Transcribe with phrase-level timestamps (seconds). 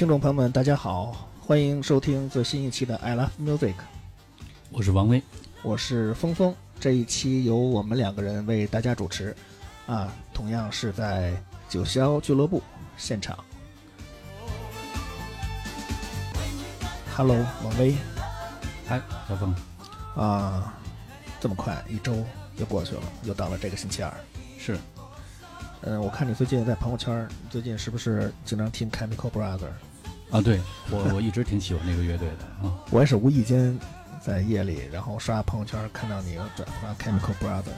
[0.00, 3.74] 听众朋友们，大家好，欢迎收听最新一期的《I Love Music》，
[4.70, 5.22] 我是王威，
[5.60, 6.54] 我是峰峰。
[6.80, 9.36] 这一期由我们两个人为大家主持，
[9.86, 11.34] 啊，同样是在
[11.68, 12.62] 九霄俱乐部
[12.96, 13.38] 现场。
[17.14, 17.94] Hello，王威，
[18.86, 19.54] 嗨，小峰，
[20.16, 20.72] 啊，
[21.38, 22.24] 这么快，一周
[22.56, 24.10] 又过去了，又到了这个星期二。
[24.58, 24.78] 是，
[25.82, 29.68] 嗯，我看你最近在朋友圈，最近是不是经常听 Chemical Brother？
[30.30, 32.78] 啊，对我我一直挺喜欢这个乐队的啊。
[32.90, 33.76] 我也是无意间
[34.20, 37.72] 在夜里，然后刷朋友圈看到你转发 Chemical Brother，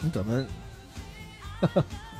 [0.00, 0.46] 你怎么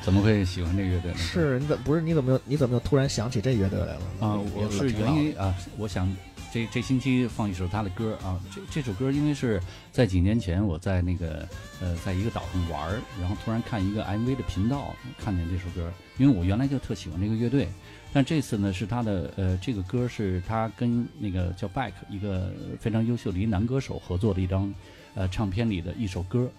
[0.02, 1.18] 怎么会喜欢这个乐队呢？
[1.18, 4.02] 是你怎不是你怎么又你怎么又突然想起这乐队来了？
[4.20, 6.14] 啊，我是源于啊，我想
[6.52, 8.38] 这这星期放一首他的歌啊。
[8.54, 9.60] 这这首歌因为是
[9.92, 11.48] 在几年前我在那个
[11.80, 17.68] 呃在一个岛上玩儿，然后突然看一个 MV 的频道，看见这首歌，因为我原来就特喜欢这个乐队。
[18.12, 24.72] 但这次呢，是他的呃，这个歌是他跟那个叫 Back 一个非常优秀的一男歌手合作的一张
[25.14, 26.50] 呃唱片里的一首歌，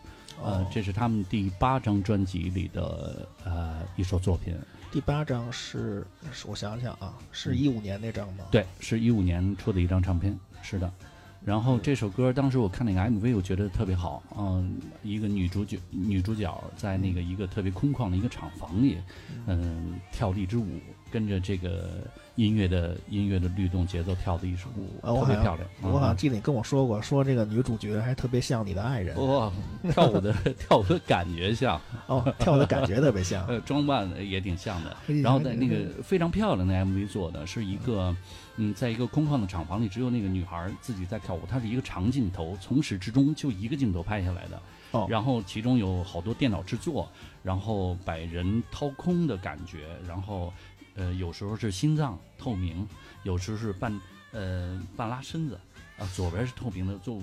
[0.43, 4.55] 呃，这是他们第八张专辑里的呃一首作品。
[4.91, 8.45] 第八张是是我想想啊，是一五年那张吗？
[8.51, 10.91] 对，是一五年出的一张唱片，是的。
[11.45, 18.97] 然后这首歌当时我看那个 MV，我觉得特别好，嗯，一个女主角女主角在那个一个特别空旷的一个厂房里，
[19.47, 20.67] 嗯，跳了一支舞，
[21.11, 21.89] 跟着这个
[22.35, 25.67] 音乐的音乐的律动节奏跳的一首舞，特别漂亮。
[25.81, 29.15] 我好像记得你跟我说过，说这个女主角还特别像你的爱人。
[29.27, 29.51] 哇，
[29.91, 34.95] 跳舞的 跳舞的感觉像哦，跳舞的感觉特别像，呃，装扮也挺像的。
[35.21, 38.15] 然后在那个非常漂亮的 MV 做的是一个。
[38.61, 41.43] 嗯，在一个空旷的厂房里，只有那个女孩自己在跳舞。
[41.47, 44.61] 它是一个长镜头，从始至终就一个镜头拍下来的。
[44.91, 47.09] 哦，然后其中有好多电脑制作，
[47.41, 50.51] 然后把人掏空的感觉，然后，
[50.95, 52.87] 呃，有时候是心脏透明，
[53.23, 53.99] 有时候是半
[54.31, 55.59] 呃半拉身子。
[55.99, 57.21] 啊，左边是透明的，就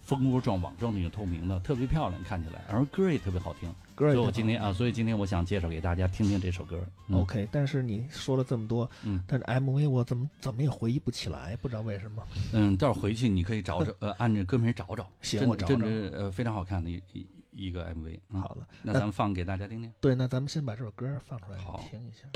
[0.00, 3.70] 蜂窝状、网状那种透明的，特别漂亮，看起来，然后歌也特别好听。
[3.94, 6.82] 歌所以我今天啊，所以今天我想介绍给大家听听这首歌。
[7.12, 12.22] OK，但是你说了这么多，嗯，但是 MV 我怎么怎么也回忆不起来，不知道为什么。
[12.54, 15.06] 嗯，待会儿回去你可以找找， 呃，按着歌名找找。
[15.20, 15.84] 行，我找找。
[15.84, 18.20] 呃，非常好看的一一一个 MV。
[18.32, 19.92] 好了，那咱们放给大家听听。
[20.00, 22.28] 对，那咱们先把这首歌放出来，好听一下。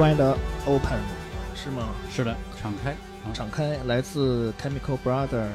[0.00, 0.98] Wide Open
[1.54, 1.90] 是吗？
[2.10, 2.96] 是的，敞开。
[3.34, 5.46] 敞开，来自 Chemical Brother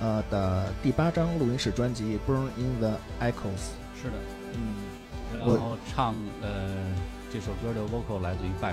[0.00, 3.34] 呃的第八张录音室专辑《Burn in the Echoes》。
[4.00, 4.14] 是的，
[4.54, 4.72] 嗯，
[5.38, 6.74] 然后唱呃
[7.30, 8.72] 这首歌的 vocal 来自于 Back，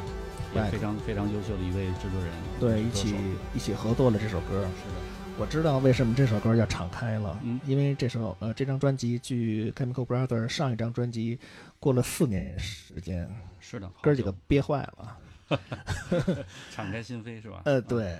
[0.55, 2.31] 也非常非常优秀的一位制作人。
[2.57, 3.17] 对，一起
[3.53, 4.61] 一起合作了这首歌。
[4.61, 4.96] 是的，
[5.39, 11.39] 我知道为什么这首歌叫敞开了，嗯，因为这首呃这张专辑距 Chemical Brother 上一张专辑
[11.79, 13.29] 过了四年时间。
[13.59, 15.17] 是的，哥几个憋坏了。
[16.71, 17.61] 敞开心扉是吧？
[17.65, 18.17] 呃，对。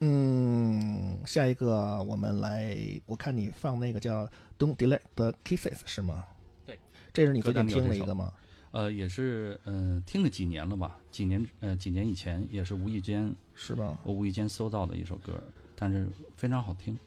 [0.00, 4.26] 嗯，下一个我们来，我看你放那个叫
[4.58, 6.24] 《Don't Delay the Kisses》是吗？
[6.66, 6.78] 对，
[7.12, 8.32] 这是你最近听的一个吗？
[8.74, 10.98] 呃，也是，嗯，听了几年了吧？
[11.12, 13.96] 几年，呃，几年以前也是无意间，是吧？
[14.02, 15.32] 我无意间搜到的一首歌，
[15.76, 16.98] 但是非常好听。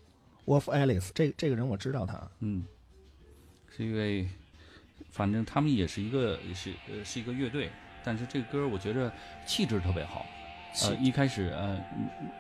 [0.45, 2.63] Wolf Alice，这这个人我知道他，嗯，
[3.75, 4.29] 是一位。
[5.11, 7.69] 反正他们也是一个，是呃是一个乐队，
[8.01, 9.11] 但是这个歌我觉着
[9.45, 10.25] 气质特别好。
[10.83, 11.83] 呃，一开始呃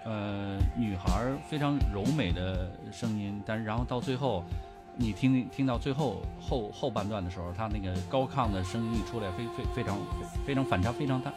[0.05, 4.45] 呃女孩非常柔美的声音，但是然后到最后，
[4.97, 9.97] 你听听到最后后后半段的时候，她那个高亢的声音一出来，非非非常
[10.45, 11.31] 非常反差非常大，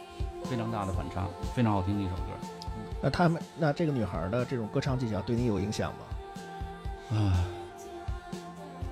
[0.45, 2.21] 非常大的反差，非常好听的一首歌。
[3.01, 7.17] 那他们那这个女孩的这种歌唱技巧对你有影响吗？
[7.17, 7.45] 啊。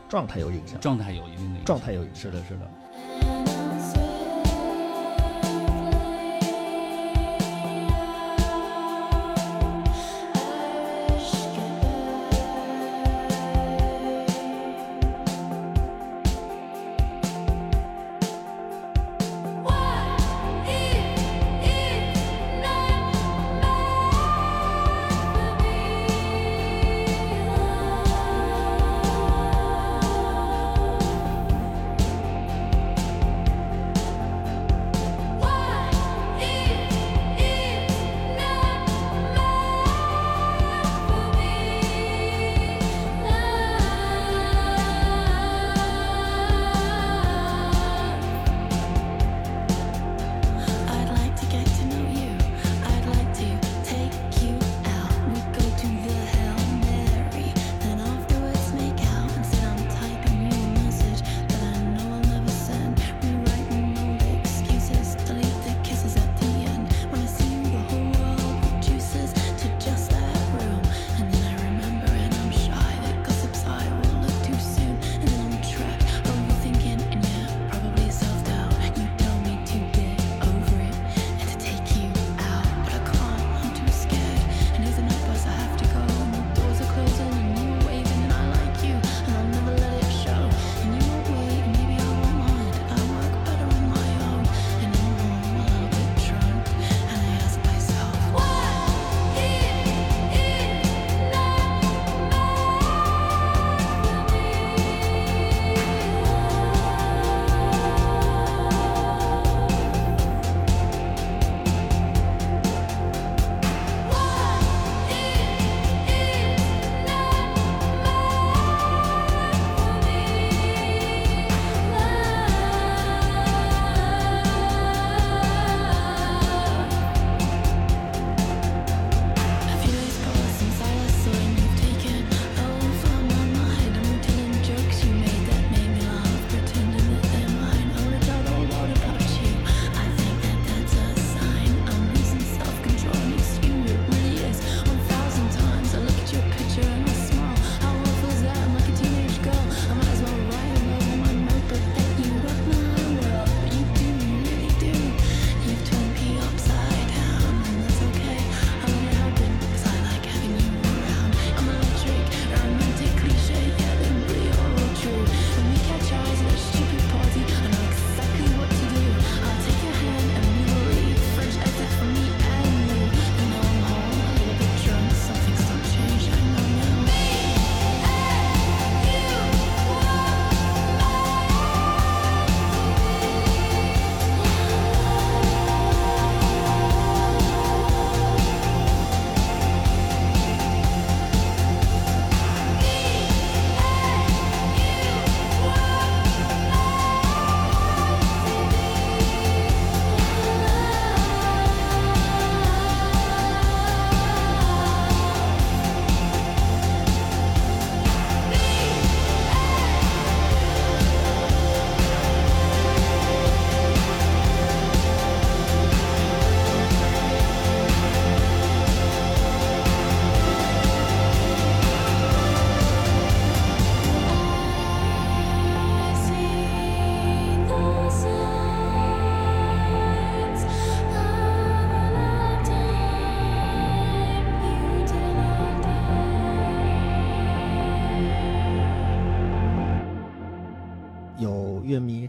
[0.07, 2.71] 状态有影响，状态有一定的状态有影是的，是的。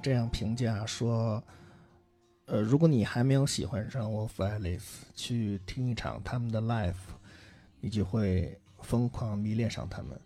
[0.02, 1.42] 这样评价说，
[2.46, 6.94] 呃，如果你还没有喜欢上 Wolf Alice，去听一场他们的 live，
[7.80, 10.18] 你就会疯狂迷恋上他们。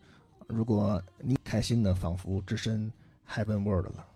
[0.47, 2.93] 如果你开心的仿佛置身
[3.29, 4.07] Heaven World 了，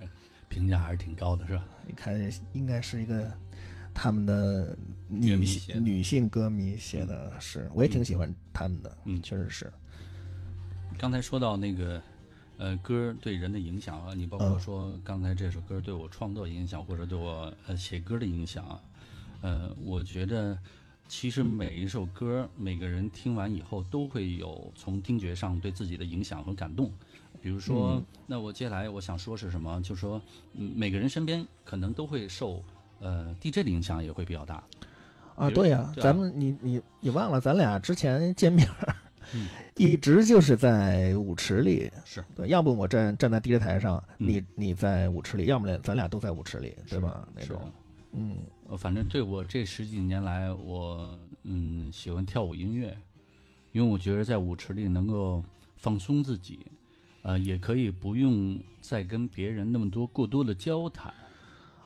[0.48, 1.64] 评价还是挺高的，是吧？
[1.86, 2.14] 你看，
[2.52, 3.32] 应该是一个
[3.92, 4.76] 他们的
[5.08, 5.46] 乐女
[5.80, 9.72] 女性歌迷写的是，我也挺喜欢他们的，嗯确实是，
[10.98, 12.00] 刚才说到那个，
[12.62, 18.80] 呃，歌对人的影响啊，你包括嗯说刚才这首歌对我创作影响，或者对我呃写歌的影响啊，
[19.40, 20.56] 呃，我觉得
[21.08, 26.88] 其实每一首歌，每个人听完以后都会有从听觉上对自己的影响和感动。
[27.40, 29.82] 比如说，嗯那我接下来我想说是什么？
[29.82, 32.62] 就说，嗯，每个人身边可能都会受
[33.00, 34.62] 呃 DJ 的影响也会比较大。
[35.34, 38.94] 啊，对呀、啊咱们你你你忘了，咱俩之前见面儿，
[39.34, 39.48] 嗯。
[39.76, 42.24] 一直就是在舞池里，是。
[42.34, 44.28] 对，要不我站站在 DJ 台上，嗯。
[44.28, 47.26] 你你在舞池里，要么咱俩都在舞池里，对吧？
[47.34, 47.60] 那种，
[48.12, 48.36] 嗯。
[48.68, 52.96] 呃，反正对我这十几年来，我嗯喜欢跳舞音乐，
[53.72, 55.42] 因为我觉得在舞池里能够
[55.76, 56.60] 放松自己，
[57.22, 61.12] 呃，也可以不用再跟别人那么多过多的交谈。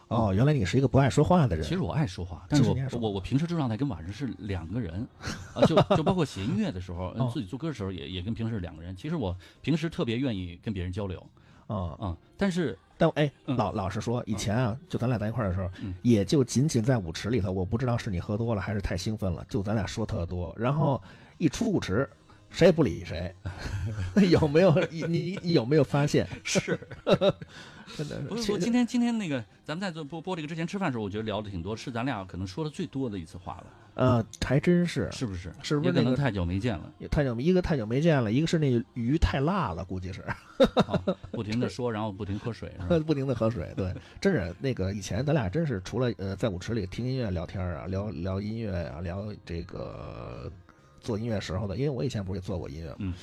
[0.08, 5.06] 哦，原来你是一个不爱说话的人，其实我爱说话，但是我我我平时这状态跟晚上是两个人，
[5.52, 7.28] 啊，就就包括写音乐的时候，哦。
[7.34, 8.94] 自己做歌的时候也也跟平时是两个人。
[8.94, 11.20] 其实我平时特别愿意跟别人交流
[11.66, 13.56] 啊、啊，但是但哎，嗯。
[13.56, 15.92] 老老实说，以前啊，就咱俩在一块儿的时候，嗯。
[16.02, 21.02] 也就仅仅在舞池里头，我不知道是你喝多了还是太兴奋了，就咱俩说特多，然后
[21.38, 22.08] 一出舞池，
[22.48, 23.34] 谁也不理谁，
[24.30, 24.72] 有没有？
[24.88, 26.28] 你你你有没有发现？
[26.44, 26.78] 是
[27.96, 35.52] 真的不是，其实我今天今天那个，咱们在做播播这个之前吃饭的时候，我觉得聊的挺多，是咱俩可能说的最多的一次话了，呃，还真是，是不是？
[35.62, 40.22] 是不是那个可能太久没见了，也太久一个太久没见了，一个是那鱼太辣了，估计是。
[40.22, 41.00] 啊，
[41.30, 42.98] 不停的说，然后不停喝水，是吧？
[43.06, 43.72] 不停的喝水。
[43.76, 50.50] 对，真是那个以前咱俩真是除了呃在舞池里听音乐聊天啊，聊聊音乐啊，聊这个
[51.00, 53.14] 做音乐时候的，因为我以前不是也做过音乐嘛，嗯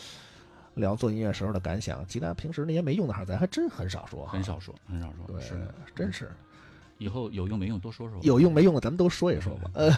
[0.75, 6.31] 聊做音乐时候的感想，其他平时那些没用的话，咱还真很少说，很少说，很少说，对是，真是。
[6.99, 8.17] 以后有用没用多说说。
[8.21, 9.71] 有用没用的，咱们都说一说吧。
[9.73, 9.89] 呃，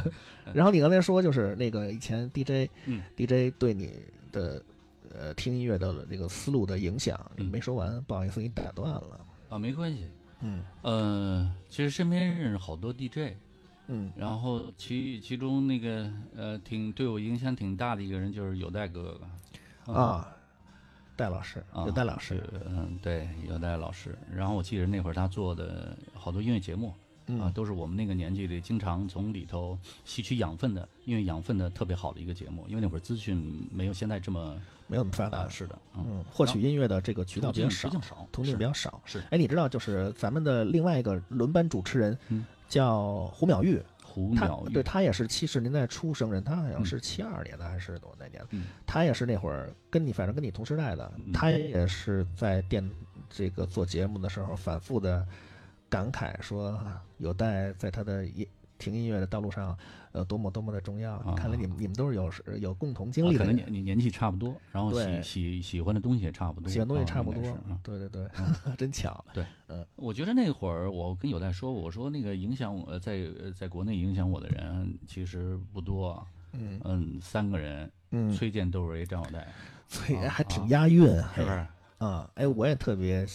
[0.52, 3.02] 然后你刚才说就是那个以前 DJ，嗯。
[3.16, 3.92] DJ 对你
[4.32, 4.60] 的
[5.14, 7.46] 呃听音乐的这个思路的影响，你嗯。
[7.46, 9.20] 没说完，不好意思给你打断了。
[9.50, 10.06] 啊，没关系。
[10.40, 10.64] 嗯。
[10.82, 13.34] 呃，其实身边认识好多 DJ，
[13.86, 14.10] 嗯。
[14.16, 19.20] 然后其其中那个呃，挺对我影响挺大的一个人就是有代哥哥
[19.92, 20.36] 啊，
[21.16, 24.16] 戴老师啊，有戴老师，嗯，对，有戴老师。
[24.32, 26.94] 然后我记得那会儿他做的好多音乐节目啊，
[27.26, 32.64] 嗯都是我们那个年纪里经常从里头吸取养分的，因为养分的特别好的一个节目。
[32.68, 37.88] 因为那会儿资讯没有现在这么没有那么发达啊，，是的，嗯，嗯，获取音乐的这个渠道比较少
[38.30, 39.00] 途径，比较少。
[39.04, 43.82] 是哎，你知道就是咱们的另外一个轮班主持人嗯叫胡淼玉，
[44.36, 48.44] 他对他也是七十年代出生人，他好像是七二年的还是多那年？
[48.50, 48.64] 嗯。
[48.86, 51.32] 他也是那会儿跟你反正跟你同时代的，嗯。
[51.32, 52.88] 他也是在电
[53.28, 55.26] 这个做节目的时候反复的
[55.88, 56.78] 感慨说，
[57.18, 58.46] 有待在他的音
[58.78, 59.76] 听音乐的道路上，
[60.12, 61.14] 呃，多么多么的重要。
[61.16, 67.42] 啊看来你们你们都是有有共同经啊历的人，可能你你年纪差不多，然后喜喜喜欢的东西也差不多，喜欢东西啊差不多。
[67.82, 68.28] 对对对，
[68.78, 69.24] 真巧。
[69.96, 73.12] 我觉得那会儿我跟有代说，我说那个影响我呃在
[73.42, 79.46] 呃在国内影响我的人其实不多啊，嗯嗯，三个人，嗯，崔健、窦唯、张小戴，
[79.88, 81.66] 崔啊还挺押韵，是不是？
[81.98, 83.26] 啊，哎，我也特别，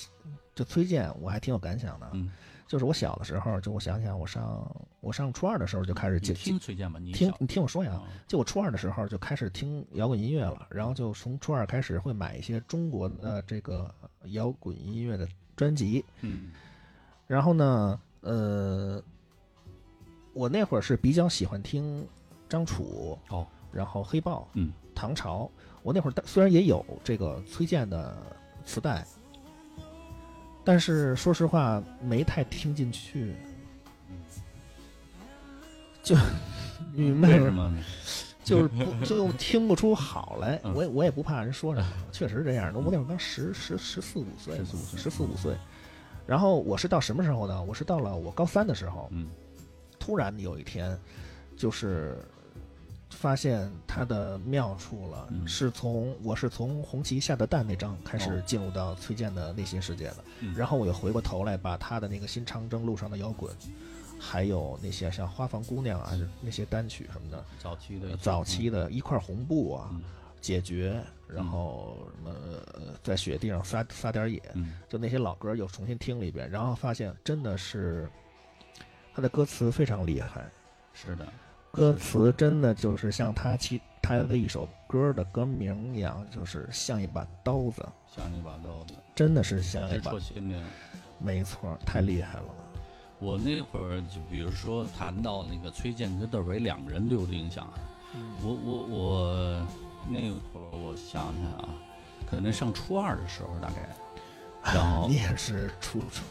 [0.56, 2.10] 就崔健，我还挺有感想的。
[2.14, 2.32] 嗯，
[2.74, 13.94] 就是我小的时候，就我想想，我上我上初二的时候就开始听崔健吧，你，听你听我说呀，啊就我初二的时候就开始听摇滚音乐了，然后就从初二开始会买一些中国的这个
[14.30, 16.52] 摇滚音乐的专辑，嗯
[17.28, 19.00] 然后呢，呃，
[20.34, 22.04] 我那会儿是比较喜欢听
[22.50, 25.48] 张楚，哦，然后黑豹、嗯唐朝。
[25.84, 28.18] 我那会儿虽然也有这个崔健的
[28.66, 29.06] 磁带，
[30.64, 33.34] 但是说实话没太听进去，
[36.02, 36.16] 就
[36.94, 37.52] 你明白吗为什？
[37.52, 37.78] 么？
[38.44, 40.60] 就是不就听不出好来。
[40.66, 42.80] 嗯我也我也不怕人说什么，确实这样的。
[42.80, 45.56] 我那会儿刚十十十四五岁，14 15岁十四五岁。
[46.28, 47.62] 然后我是到什么时候呢？
[47.64, 49.30] 我是到了我高三的时候，嗯
[49.98, 50.98] 突然有一天，
[51.56, 52.18] 就是
[53.14, 55.48] 发现它的妙处了，嗯。
[55.48, 60.54] 是从我是从红旗下的蛋那张开始哦进入到崔健的内心世界的，嗯。
[60.56, 63.56] 然后我又回过头来把他的那个新长征路上的摇滚，
[64.20, 70.02] 还有那些像花房姑娘啊那些单曲什么的，早期的早期的一块红布啊，嗯。
[70.42, 74.74] 解决，然后什么呃在雪地上撒撒点野，嗯。
[74.90, 78.10] 就那些老歌又重新听了一遍，然后发现真的是
[79.16, 80.52] 他的歌词非常厉害，
[80.92, 81.26] 是的，
[81.74, 87.84] 歌词真的就是像他其他的一首歌的歌名一样，就是像一把刀子，
[88.16, 90.64] 像一把刀子，真的是像一把，戳心灵。
[91.18, 92.46] 没错，太厉害了。
[93.18, 97.68] 我那会儿就比如说谈到那个崔健跟窦唯两个人对我的影响，
[98.44, 99.68] 我我我
[100.08, 101.70] 那会儿我想想啊，
[102.30, 103.90] 可能上初二的时候大概，
[104.76, 106.24] 然后你也是初初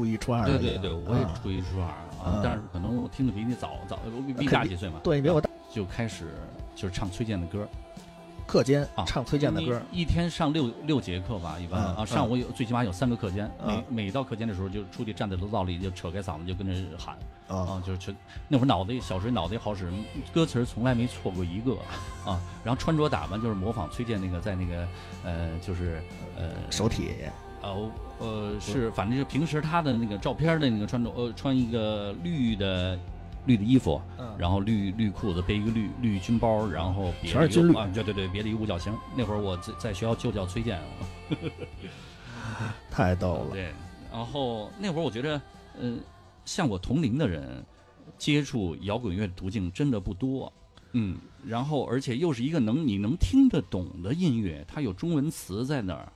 [0.00, 6.28] 初一初二对对对，我也啊初一初二啊啊，但是可能我听的比你早早，我比比你大几岁嘛，对，你比我大，就开始
[6.74, 7.68] 就是唱崔健的歌，
[8.46, 11.80] 课间啊唱崔健的歌，一一天上六六节课吧，一般。
[11.82, 13.84] 嗯啊，上午有最起码有三个课间，嗯。
[13.88, 17.14] 每每到课间的时候就出去站在楼道里就扯开嗓子就跟着喊。
[17.46, 19.92] 啊啊，就是全那会儿脑袋小时候脑袋好使，
[20.32, 21.72] 歌词从来没错过一个。
[22.24, 24.88] 啊，然后穿着打扮就是模仿崔健那个在那个
[25.24, 26.00] 呃就是
[26.36, 27.10] 呃手体
[27.62, 32.98] 呃呃是反正就平时他的那个照片的那个穿着呃穿一个绿的
[33.46, 38.92] 绿的衣服，嗯然后绿绿裤子背一个绿绿军包，然后别的一个啊，对对对，别的一个五角星。
[39.16, 40.80] 那会儿我在在学校就叫崔健，
[42.90, 43.72] 太逗了，对，
[44.12, 45.40] 然后那会儿我觉得，
[45.78, 46.00] 嗯、
[46.44, 47.64] 像我同龄的人
[48.18, 50.52] 接触摇滚乐的途径真的不多，
[50.92, 56.12] 嗯，然后而且又是一个能你能听得懂的音乐，它有中文词在那儿，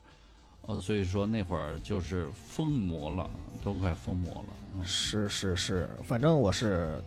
[0.67, 3.29] 呃，所以说那会儿就是疯魔了，
[3.63, 4.45] 都快疯魔了。
[4.77, 4.85] 嗯。
[4.85, 7.03] 是是是，反正我是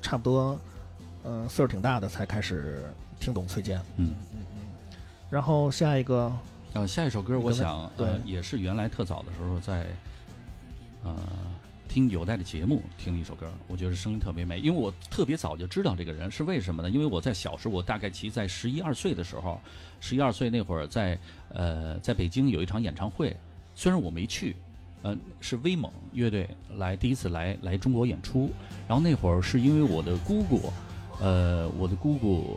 [0.00, 0.58] 差不多，
[1.24, 2.82] 嗯、岁数挺大的才开始
[3.18, 4.14] 听懂崔健，嗯。
[4.32, 4.58] 嗯嗯，
[5.28, 6.32] 然后下一个
[6.74, 8.20] 嗯下一首歌，我想呃对。
[8.24, 9.86] 也是原来特早的时候在
[11.04, 11.14] 呃
[11.90, 16.88] 听有代的节目听一首歌，我觉得声音特别美，因为我特别早就知道这个人是为什么呢？
[16.88, 19.60] 因为我在小时候，我大概其在十一二岁的时候，
[19.98, 23.36] 十一二岁那会儿在呃在北京有一场演唱会，
[23.74, 24.54] 虽然我没去。
[25.02, 28.50] 呃，是威猛乐队来第一次来来中国演出，
[28.86, 30.70] 然后那会儿是因为我的姑姑，
[31.20, 32.56] 呃，我的姑姑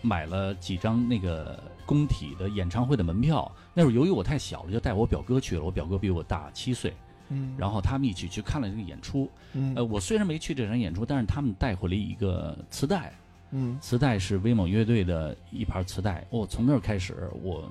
[0.00, 3.52] 买了几张那个工体的演唱会的门票。
[3.72, 5.62] 那会儿由于我太小了，就带我表哥去了。
[5.62, 6.92] 我表哥比我大七岁，
[7.30, 9.30] 嗯然后他们一起去看了这个演出。
[9.52, 13.12] 嗯呃，我虽然没去这场演出，但是他们带回了一个磁带，
[13.50, 16.26] 嗯磁带是威猛乐队的一盘磁带。
[16.30, 17.70] 我、从那儿开始，我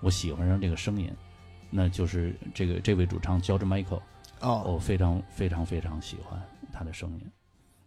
[0.00, 1.10] 我喜欢上这个声音，
[1.70, 4.00] 那就是这个这位主唱 George Michael，
[4.40, 6.40] 哦我非常非常非常喜欢
[6.72, 7.26] 他的声音。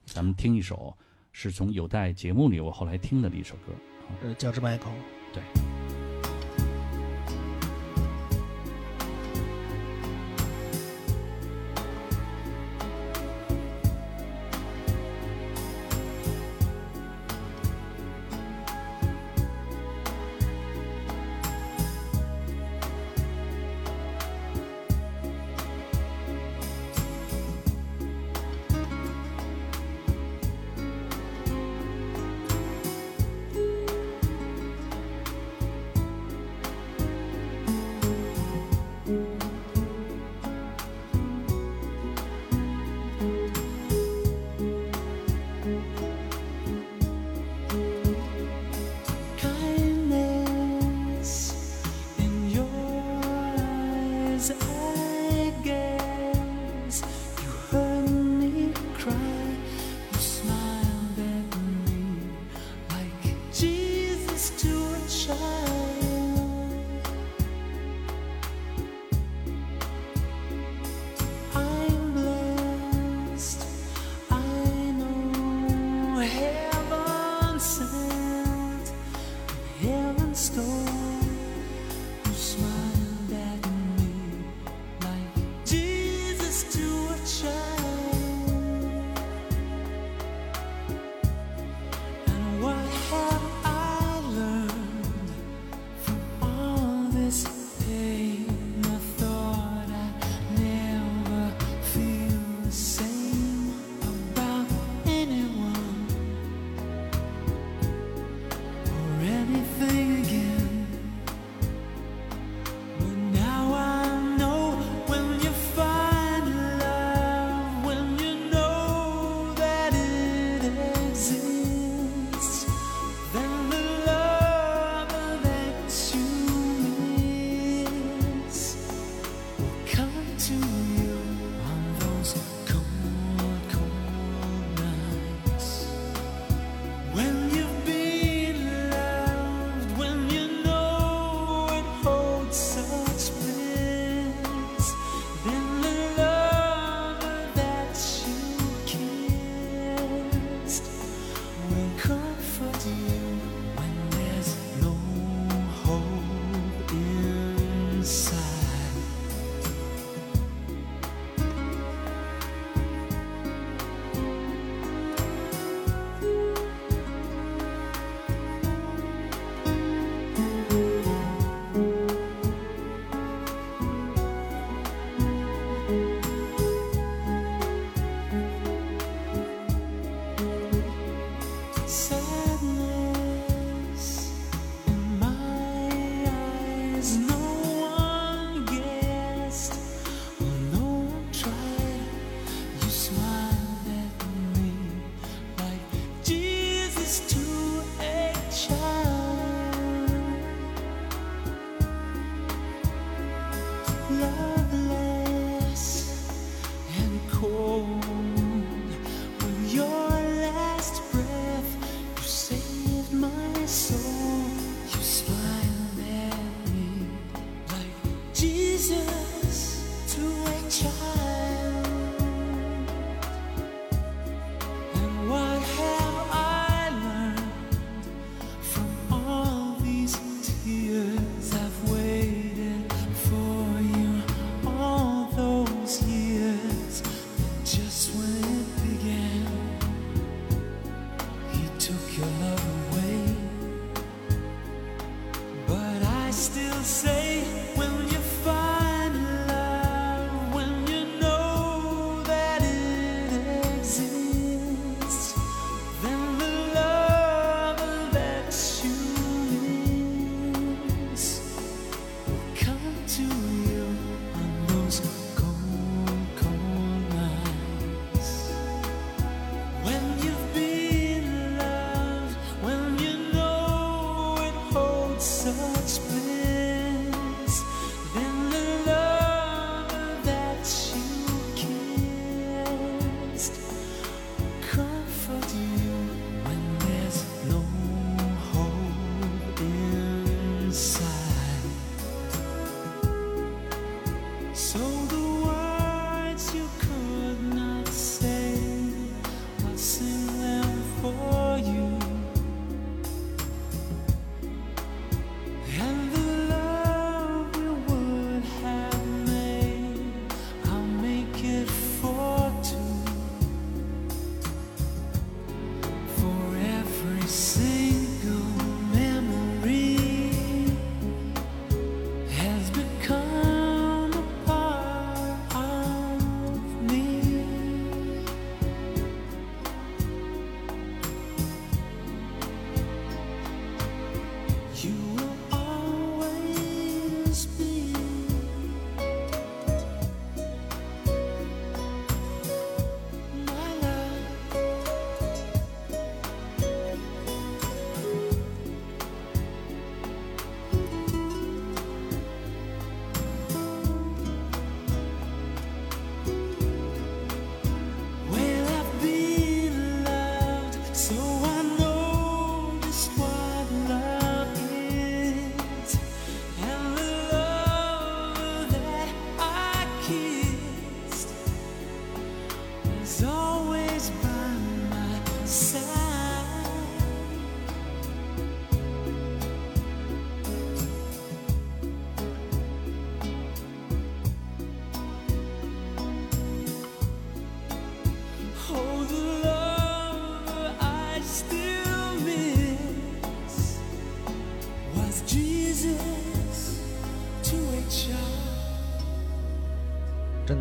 [0.06, 0.96] 咱们听一首，
[1.32, 3.74] 是从有待节目里我后来听的一首歌。
[4.22, 4.86] 呃，乔治麦克，
[5.34, 5.42] 对。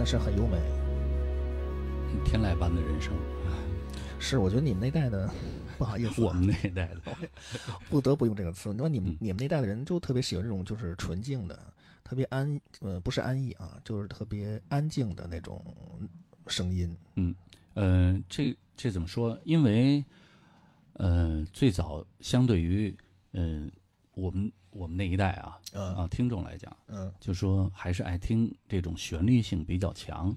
[0.05, 0.59] 的是很优美。
[2.27, 3.15] 天籁般的人生，
[4.19, 5.33] 是，我觉得你们那代的，
[5.79, 7.01] 不好意思啊，我们那一代的，
[7.89, 8.71] 不得不用这个词。
[8.71, 11.59] 你说你们嗯你们那代的人就特别喜欢这种就是纯净的，
[12.05, 15.65] 特别安呃不是安逸啊，就是特别安静的那种
[16.49, 16.95] 声音。
[17.15, 17.35] 嗯，
[17.73, 19.39] 呃，这这怎么说？
[19.45, 20.05] 因为，
[20.93, 22.95] 呃，最早相对于，
[23.33, 23.73] 嗯、
[24.15, 30.37] 我们我们那一代啊嗯啊听众来讲，嗯就说还是爱听这种旋律性比较强、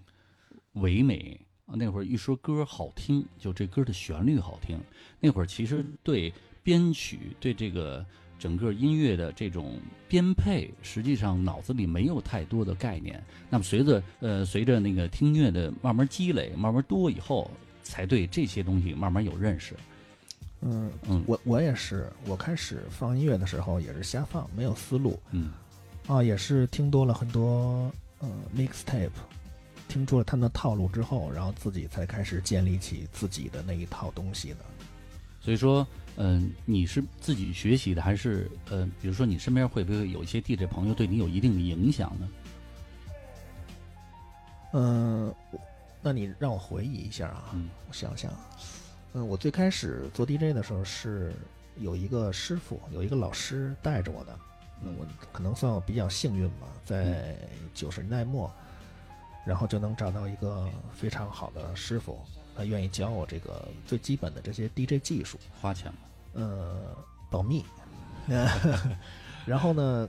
[0.73, 1.39] 唯美。
[1.65, 4.79] 啊那会儿一说歌好听，就这歌的旋律好听。
[5.19, 8.05] 那会儿其实对编曲、对这个
[8.39, 13.21] 整个音乐的这种编配，实际上脑子里没有太多的概念。
[13.49, 17.51] 那么随着呃随着那个听音乐的慢慢积累、慢慢多以后，
[17.83, 19.75] 才对这些东西慢慢有认识。
[20.69, 21.23] 嗯，嗯。
[21.25, 25.51] 我我也是，我开始放音乐的时候也是瞎放，没有思路嗯。
[26.07, 29.09] 啊，也是听多了很多呃 mixtape，
[29.87, 34.57] 听出了他们的套路之后，然后自己才开始建立起自己的那一套东西的。
[35.39, 35.85] 所以说，
[36.17, 42.29] 嗯、你是自己学习的，还是呃，比如说你身边会不会有一些 DJ 朋友对你有一定的影响呢？
[44.73, 45.59] 嗯、我
[46.01, 47.69] 那你让我回忆一下啊，嗯。
[47.87, 48.31] 我想想，
[49.17, 51.33] 嗯，我最开始做 DJ 的时候是
[51.77, 54.39] 有一个师傅，有一个老师带着我的。
[54.79, 57.35] 那，我可能算我比较幸运吧，在
[57.73, 58.51] 九十年代末，
[59.43, 62.19] 然后就能找到一个非常好的师傅，
[62.55, 65.39] 他愿意教我这个最基本的这些 DJ 技术。
[65.59, 65.97] 花钱吗？
[66.33, 66.95] 呃，
[67.31, 67.65] 保密。
[69.47, 70.07] 然后呢，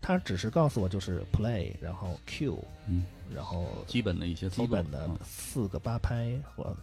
[0.00, 6.76] 他只是告诉我就是 play，然后 Q，嗯，然后基本的一些基本的嗯四个八拍或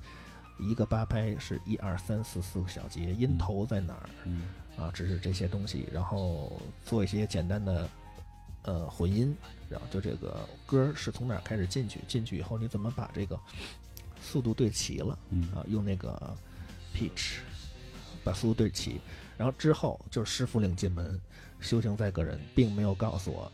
[0.59, 4.43] 一个八拍是一二三四四个小节，音头在哪儿嗯
[4.77, 4.91] 啊？
[4.93, 7.89] 只是这些东西，然后做一些简单的
[8.63, 9.35] 呃混音，
[9.69, 13.39] 然后就这个歌是从哪儿开始进去，进去以后你怎么把这个
[14.21, 15.63] 速度对齐了嗯啊？
[15.67, 16.35] 用那个
[16.93, 17.37] pitch
[18.23, 18.99] 把速度对齐，
[19.37, 21.19] 然后之后就是师傅领进门，
[21.59, 23.51] 修行在个人，并没有告诉我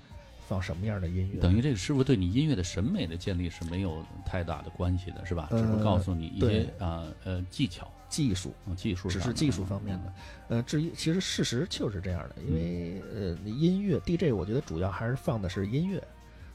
[0.48, 5.48] 放什么样的音乐，等于这个师傅对你音乐的审美的建立是没有太大的关系的，是吧？
[5.52, 8.54] 只是告诉你一些对啊呃技巧、技术。
[8.68, 10.14] 啊技术，只是技术方面的。
[10.50, 16.02] 呃，至于其实事实就是这样的，因为呃，音乐 DJ 我觉得主要还是放的是音乐，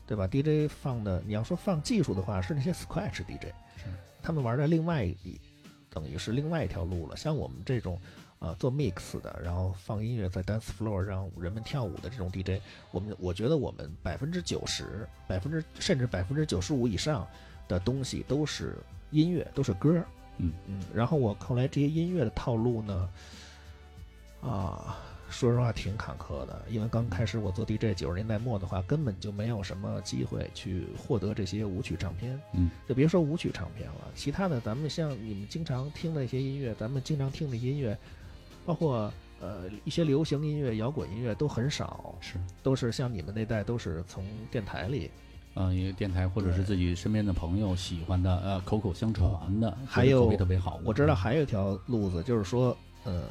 [0.07, 3.47] 对吧？DJ 放的，你要说放技术的话，是那些 Scratch DJ，
[3.77, 3.85] 是
[4.23, 5.41] 他们玩的另外一，
[5.91, 7.17] 等于是另外一条路了。
[7.17, 8.01] 像我们这种。
[8.39, 12.61] 啊，做 mix 的，然后放音乐在 dance floor 让人们跳舞的这种 DJ，
[12.93, 17.27] 我们我觉得我们百分之九十、百分之甚至百分之九十五以上
[17.67, 18.77] 的东西都是
[19.11, 20.03] 音乐，都是歌。
[20.37, 23.11] 嗯嗯，然后我后来这些音乐的套路呢，
[24.41, 24.97] 啊，
[25.29, 37.99] 说实话挺坎坷的，因为刚开始我做 DJ，九十年代末的话，根本就没有什么机会去获得这些舞曲唱片，嗯，就别说舞曲唱片了，其他的咱们像你们经常听的一些音乐，咱们经常听的音乐，
[38.69, 45.11] 包括呃一些流行音乐、摇滚音乐都很少，是都是像你们那代都是从电台里，
[45.55, 50.79] 啊，一个电台或者是自己身边的朋友喜欢的，呃，口口相传的，还有口碑特别好。
[50.85, 53.23] 我知道还有一条路子，就是说，呃，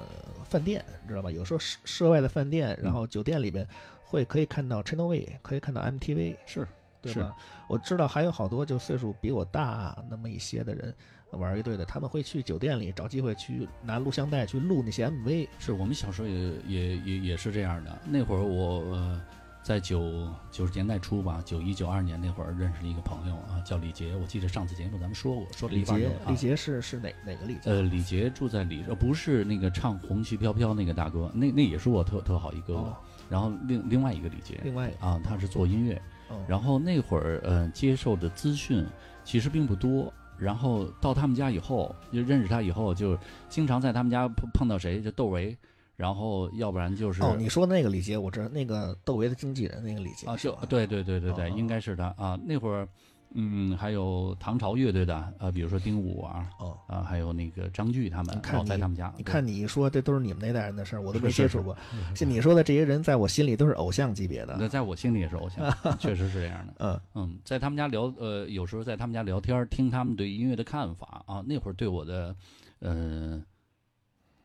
[0.44, 1.30] 饭店知道吧？
[1.30, 3.68] 有时候涉涉外的饭店，然后酒店里边
[4.04, 6.68] 会可以看到 Channel V，可以看到 MTV，是
[7.00, 7.38] 对吧？
[7.68, 10.92] 我知道还有好多就岁数比我大那么一些的人
[11.32, 15.48] 玩乐队的，他们会去酒店里找机会去拿录像带去录那些 MV。
[15.60, 18.00] 是我们小时候也也也也是这样的。
[18.06, 19.22] 那会儿我呃
[19.62, 24.16] 在九九十年代初吧，九一九二年那会儿认识了一个朋友啊，叫李杰。
[24.16, 27.70] 我记得上次节目咱们说过，说李杰李杰是是哪哪个李杰？
[27.70, 32.80] 呃，李杰住在李，呃，不是那个唱《红旗飘飘》那个大哥，那那也是我特特好一哥哥。
[32.80, 32.98] 哦
[33.30, 38.86] 然后另另外一个李杰另外啊，他是做音乐，哦然后那会儿呃接受的资讯
[39.26, 40.14] 其实并不多。
[40.38, 43.18] 然后到他们家以后，就认识他以后，就
[43.50, 45.58] 经常在他们家碰碰到谁就窦唯，
[45.96, 52.40] 然后要不然就是哦，你说的那个李杰，我知道那个窦唯的经纪人那个李杰啊，就对对对对对，哦应该是他啊。
[52.46, 52.88] 那会儿，
[53.34, 56.78] 嗯，还有唐朝乐队的呃，比如说丁武啊，哦。
[56.88, 59.14] 啊，还有那个张炬他们老在他们家。
[59.18, 61.78] 你看你一说，这都是你们那代人的事儿，我都没接触过。
[62.16, 64.68] 是你说的这些人，在我心里都是偶像级别的那。
[64.68, 66.74] 在我心里也是偶像， 确实是这样的。
[66.80, 72.36] 嗯，嗯，在他们家聊，呃，有时候在他们家聊天，听他们对音乐的看法啊，那会儿对我的，
[72.80, 73.42] 呃，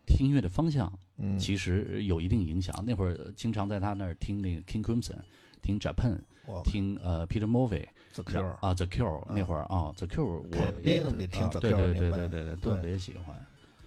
[0.07, 2.75] 听音乐的方向嗯，其实有一定影响。
[2.85, 5.17] 那会儿经常在他那儿听那个 King Crimson，
[5.63, 13.35] 听 Japan，我听呃 Peter Murphy，自 Q 啊 The Cure 那会儿啊 The Cure 我 The 对 Cure，对对对对对，特别喜欢。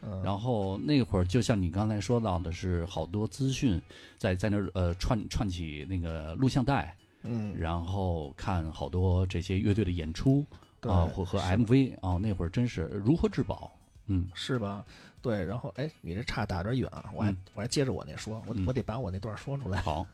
[0.01, 3.81] 嗯，然后那会儿就像你刚才说到的是，好多资讯
[4.17, 10.45] 在在那儿呃串串起那个录像带，嗯，然后看好多这些乐队的演出
[10.81, 13.71] 对啊，和和 MV 啊，那会儿真是如何至宝。
[14.07, 14.85] 嗯，是吧？
[15.23, 17.38] 对，然后哎，你这岔打点远啊，我还嗯。
[17.55, 18.63] 我还接着我那说，我嗯。
[18.67, 19.81] 我得把我那段说出来。
[19.81, 20.05] 好，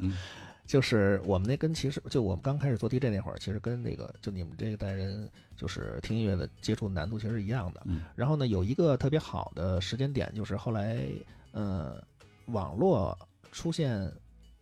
[0.00, 0.16] 嗯
[0.66, 7.82] 就是我们那跟其实就我们刚开始做 DJ 那会儿，其实跟那个就你们这一代人就是听音乐的接触难度其实是一样的。
[7.84, 10.98] 嗯然后呢，有一个特别好的时间点，就是后来
[11.52, 12.02] 呃，
[12.46, 13.16] 网络
[13.52, 14.12] 出现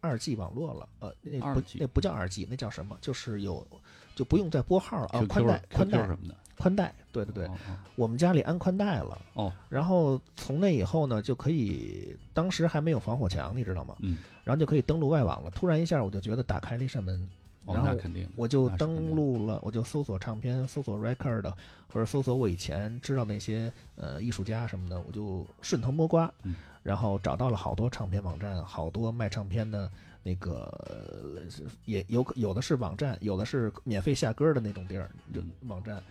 [0.01, 2.99] 二 G 网络了，呃，那不那不叫二 G，那叫什么？
[3.01, 3.67] 就是有
[4.15, 7.57] 就不用再拨号了啊，宽带宽带什么的，宽带，对对对，哦
[7.97, 9.19] 我们家里安宽带了。
[9.35, 13.95] 哦然后从那以后呢，就可以，当时还没有防火墙，你知道吗？
[14.01, 15.51] 嗯，然后就可以登录外网了。
[15.51, 17.29] 突然一下，我就觉得打开了一扇门，
[17.65, 21.53] 哦，然后那肯定，我就登录了，我就搜索唱片，搜索 record，
[21.93, 29.91] 或者搜索我以前知道那些呃艺术家什么的，我就顺藤摸瓜，嗯然后找到了好多唱片网站，好多卖唱片的
[30.23, 31.41] 那个呃
[31.87, 36.03] 也有有的是网站，有的是免费下歌的那种地儿就嗯网站，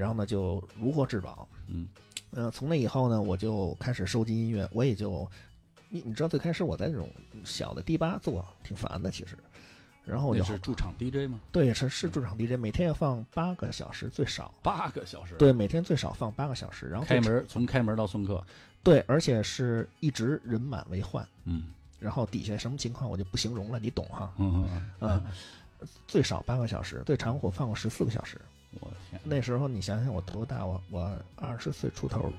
[0.00, 1.46] 然后呢就如获至宝。
[1.66, 1.86] 嗯
[2.30, 5.28] 呃，从那以后呢，我就开始收集音乐，我也就，
[5.88, 7.08] 你你知道最开始我在那种
[7.44, 9.36] 小的迪吧做挺烦的，其实，
[10.04, 11.40] 然后我就那是驻场 DJ 吗？
[11.52, 18.42] 对是是驻场 DJ，每天要放八个小时最少，八个小时。，对，每天最少放八个小时，然后开门从开门到送客。
[18.82, 21.64] 对，而且是一直人满为患，嗯
[21.98, 24.32] 然后底下什么情况我就不形容了，你懂哈？
[24.38, 25.22] 嗯嗯，嗯，
[26.06, 28.40] 最少八个小时，最长我放过十四个小时。
[28.78, 32.32] 我天，那时候你想想我多大，我我二十岁出头，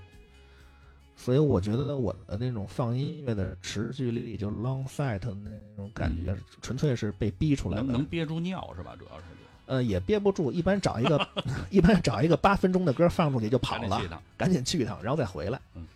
[1.15, 7.83] 所以我觉得我的那种放音乐的持续力，就 long sight 的那种感觉，纯粹是被逼出来的。
[7.83, 8.95] 能能憋住尿是吧？
[8.97, 9.23] 主要是
[9.67, 11.27] 呃，也憋不住，一般找一个
[11.69, 14.21] 一般找一个八分钟的歌放出去就跑了赶紧去一，趟。
[14.37, 15.59] 赶紧去一趟，然后再回来。
[15.75, 15.87] 嗯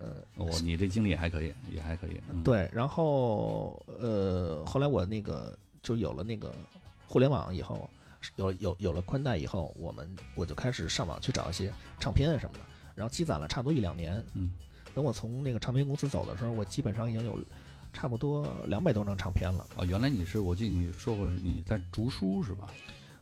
[0.00, 2.20] 呃，哦，你这经历还可以，也还可以。
[2.32, 6.54] 嗯，对，然后呃，后来我那个就有了那个
[7.06, 7.86] 互联网以后，
[8.36, 12.60] 有有有了宽带以后，我们我就开始上网去找一些唱片啊什么的，
[12.94, 14.22] 然后积攒了差不多一两年。
[14.34, 14.52] 嗯，
[14.94, 17.38] 等我从那个唱片公司走的时候，我基本上已经有
[17.92, 19.66] 差不多两百多张唱片了。
[19.76, 22.68] 哦，原来你是我记得你说过你在竹书是吧？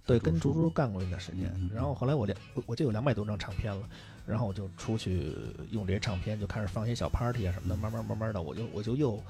[0.04, 3.88] 对，跟竹书干过一段时间然后后来我两我我就有两百多张唱片了，
[4.26, 5.34] 然后我就出去
[5.70, 9.22] 用这些唱片，就开始放一些小 party 啊什么的，慢慢慢慢的，我就我就又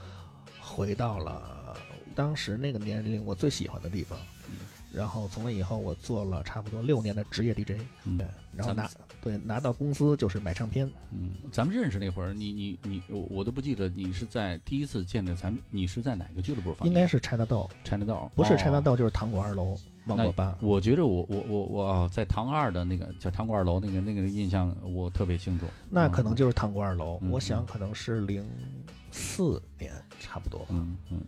[0.61, 1.77] 回到了
[2.15, 4.17] 当时那个年龄我最喜欢的地方，
[4.93, 8.89] 然后从那以后我做了差不多六年的职业 DJ，嗯对，然后拿
[9.21, 16.87] 对拿到工资就是买唱片，嗯，咱们认识那会儿，你你你，我我都不记得你是在第一次见的咱，你是在哪个俱乐部放的？
[16.87, 25.67] 应该是 China 豆，China 道，不是哦 China 豆就是糖果二楼芒果吧，我觉得我我我我啊在唐二的那个叫糖果二楼那个那个印象我特别清楚。
[25.91, 28.43] 那可能就是糖果二楼，嗯我想可能是零
[29.11, 30.67] 四年差不多吧。
[30.71, 31.21] 嗯嗯，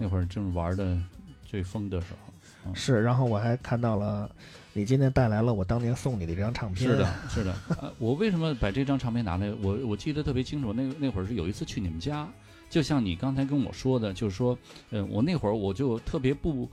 [0.00, 0.98] 那会儿正是玩的
[1.44, 2.33] 最疯的时候。
[2.74, 4.30] 是，然后我还看到了
[4.72, 6.90] 你今天带来了我当年送你的这张唱片。
[6.90, 7.54] 是的，是的。
[7.80, 9.52] 呃我为什么把这张唱片拿来？
[9.62, 12.28] 我我记得特别清楚，那那会儿是有一次去你们家，
[12.70, 14.58] 就像你刚才跟我说的，就是说，
[14.90, 16.68] 呃，我那会儿我就特别不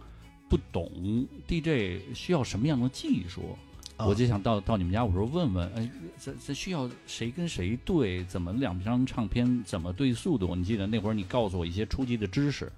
[0.50, 3.58] 不懂 DJ 需要什么样的技术。
[3.98, 5.88] 啊我就想到到你们家，我说问问，哎，
[6.20, 8.24] 这这需要谁跟谁对？
[8.24, 10.56] 怎么两张唱片怎么对速度？
[10.56, 12.72] 你记得那会儿你告诉我一些初级的知识，啊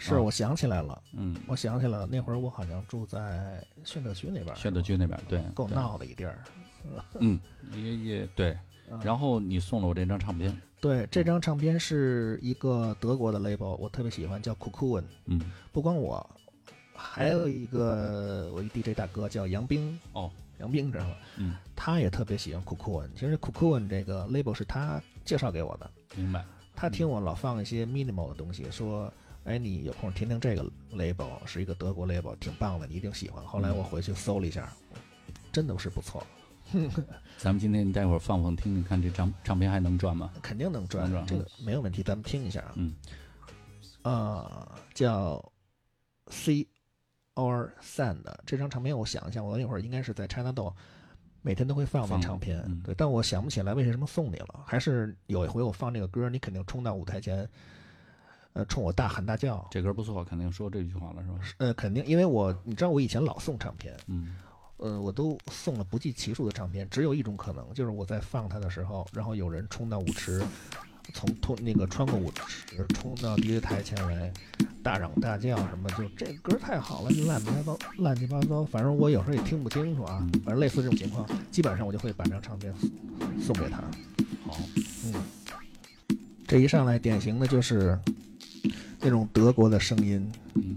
[0.00, 6.42] 是我想起来了，嗯，我想起来了，那会儿我好像住在宣德区那边儿，宣德区那边对，够对，闹的一地儿。
[7.20, 7.38] 嗯，
[7.74, 8.50] 也也对。
[8.92, 15.04] 嗯然后你送了我这张唱片，对，这张唱片是一个德国的 label，我特别喜欢，叫 Cocoon。
[15.26, 15.40] 嗯，
[15.70, 16.28] 不光我，
[16.92, 20.28] 还有一个我一 DJ 大哥叫杨冰，哦，
[20.58, 21.14] 杨冰知道吗？
[21.36, 23.08] 嗯，他也特别喜欢 Cocoon。
[23.14, 26.44] 其实 Cocoon 这个 label 是他介绍给我的，明白。
[26.74, 29.12] 他听我老放一些 minimal 的东西，说，
[29.50, 33.44] 哎，你有空听听这个 label，是一个德国 label，挺棒的，你一定喜欢。
[33.44, 34.72] 后来我回去搜了一下，
[35.50, 36.24] 真的是不错，
[37.36, 40.30] 咱们今天待会儿放放听听看，这张唱片还能转吗？
[40.40, 42.00] 肯定能赚能赚，这个没有问题。
[42.00, 42.94] 咱们听一下啊，嗯，
[44.02, 45.44] 啊，叫
[46.28, 46.68] See
[47.34, 50.72] or Sand 这张唱片，我想一下，我那会儿应该是在 China 豆
[51.42, 57.48] 每天都会放那唱片，嗯对，但我想不起来为什么送你了，还是有一回我放这个歌，你肯定冲到舞台前，
[58.52, 61.38] 呃，冲我大喊大叫，这歌不错，肯定说这句话了是吧？
[61.58, 64.36] 呃，肯定，因为我你知道我以前老送唱片，嗯，
[64.78, 70.42] 呃，我都送了不计其数的唱片，只有一种可能，就是我在放它的时候，然后有人冲到舞池，
[71.14, 74.32] 从通那个穿过舞池冲到 DJ 台前来，
[74.82, 82.74] 大嚷大叫什么，就这歌太好了，就乱七八糟，乱七八糟，反正我有时候也听不清楚啊嗯，反正类似这种情况，基本上我就会把这张唱片
[83.40, 83.78] 送给他。
[84.46, 84.58] 好，
[85.04, 85.14] 嗯，
[86.50, 87.96] 这一上来典型的就是
[89.00, 90.76] 那种德国的声音，嗯。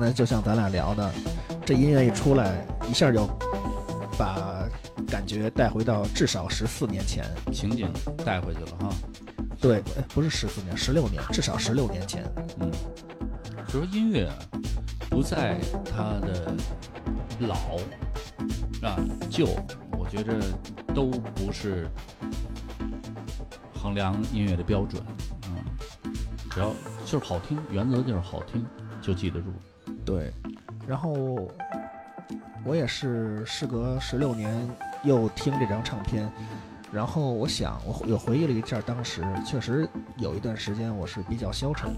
[0.00, 1.12] 刚才就像咱俩聊的，
[1.62, 3.28] 这音乐一出来，一下就
[4.16, 4.66] 把
[5.06, 7.22] 感觉带回到至少十四年前。
[7.52, 7.92] 情景
[8.24, 8.88] 带回去了哈。
[9.60, 12.24] 对，呃不是十四年，十六年，至少十六年前。
[12.60, 12.70] 嗯，
[13.66, 14.26] 就说音乐
[15.10, 16.50] 不在它的
[17.40, 17.76] 老
[18.80, 18.96] 啊
[19.28, 19.48] 旧，
[19.98, 20.32] 我觉着
[20.94, 21.86] 都不是
[23.74, 25.02] 衡量音乐的标准。
[25.48, 26.12] 嗯，
[26.50, 26.72] 只要
[27.04, 28.64] 就是好听，原则就是好听，
[29.02, 29.52] 就记得住。
[30.80, 31.12] 对，然后
[32.64, 34.52] 我也是事隔十六年
[35.04, 36.30] 又听这张唱片，
[36.92, 41.94] 然后我想，我又回忆了一下，当时确实有一段时间我是比较消沉，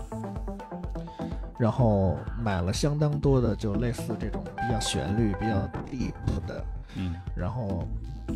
[1.58, 5.56] 然后买了相当多的就类似这种比较旋律比较
[5.90, 6.64] deep 的，
[6.96, 7.86] 嗯然后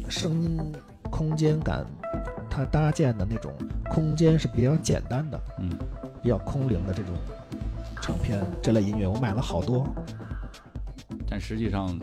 [0.09, 0.72] 声音
[1.11, 1.84] 空间感，
[2.51, 3.53] 它搭建的那种
[3.88, 5.70] 空间是比较简单的，嗯，
[6.22, 7.14] 比较空灵的这种
[8.01, 9.86] 唱片这类音乐，我买了好多。
[11.37, 12.01] 但实际上。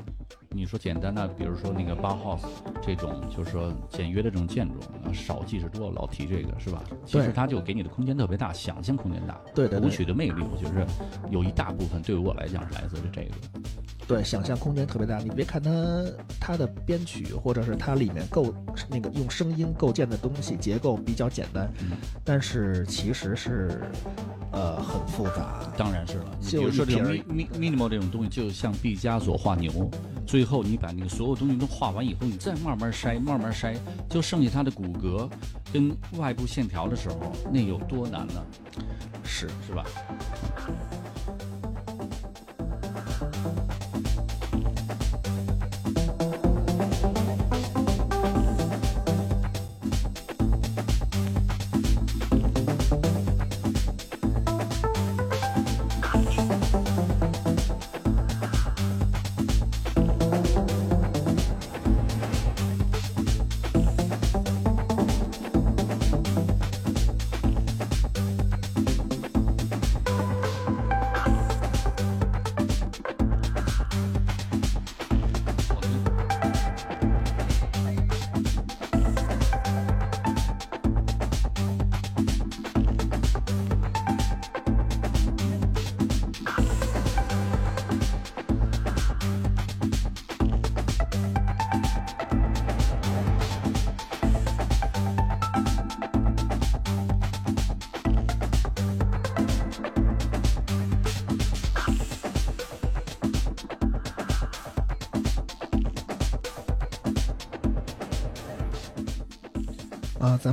[0.55, 2.41] 你说简单的，比如说那个 Bauhaus
[2.79, 6.83] 这种，就是说简约的这种建筑，啊少即是多，老提这个是吧？
[7.03, 9.33] 其实对它就给你的空间特别大，想象空间大。
[9.55, 10.85] 对对对舞曲的魅力，我觉得
[11.31, 13.29] 有一大部分对于我来讲是来自于这个。
[14.07, 15.17] 对，想象空间特别大。
[15.19, 15.71] 你别看它
[16.39, 18.53] 它的编曲，或者是它里面构
[18.89, 23.81] 那个用声音构建的东西结构比较简单，嗯但是其实是
[24.51, 25.71] 呃很复杂。
[25.77, 29.89] 当然是了，你比就如说这种 mi mi minimal 这种东西，就像毕加索画牛，
[30.27, 33.75] 最后你把那个所有东西都画完以后，你再慢慢筛，慢慢筛，
[34.09, 35.29] 就剩下它的骨骼
[35.71, 38.45] 跟外部线条的时候，那有多难呢？
[39.23, 39.85] 是，是吧？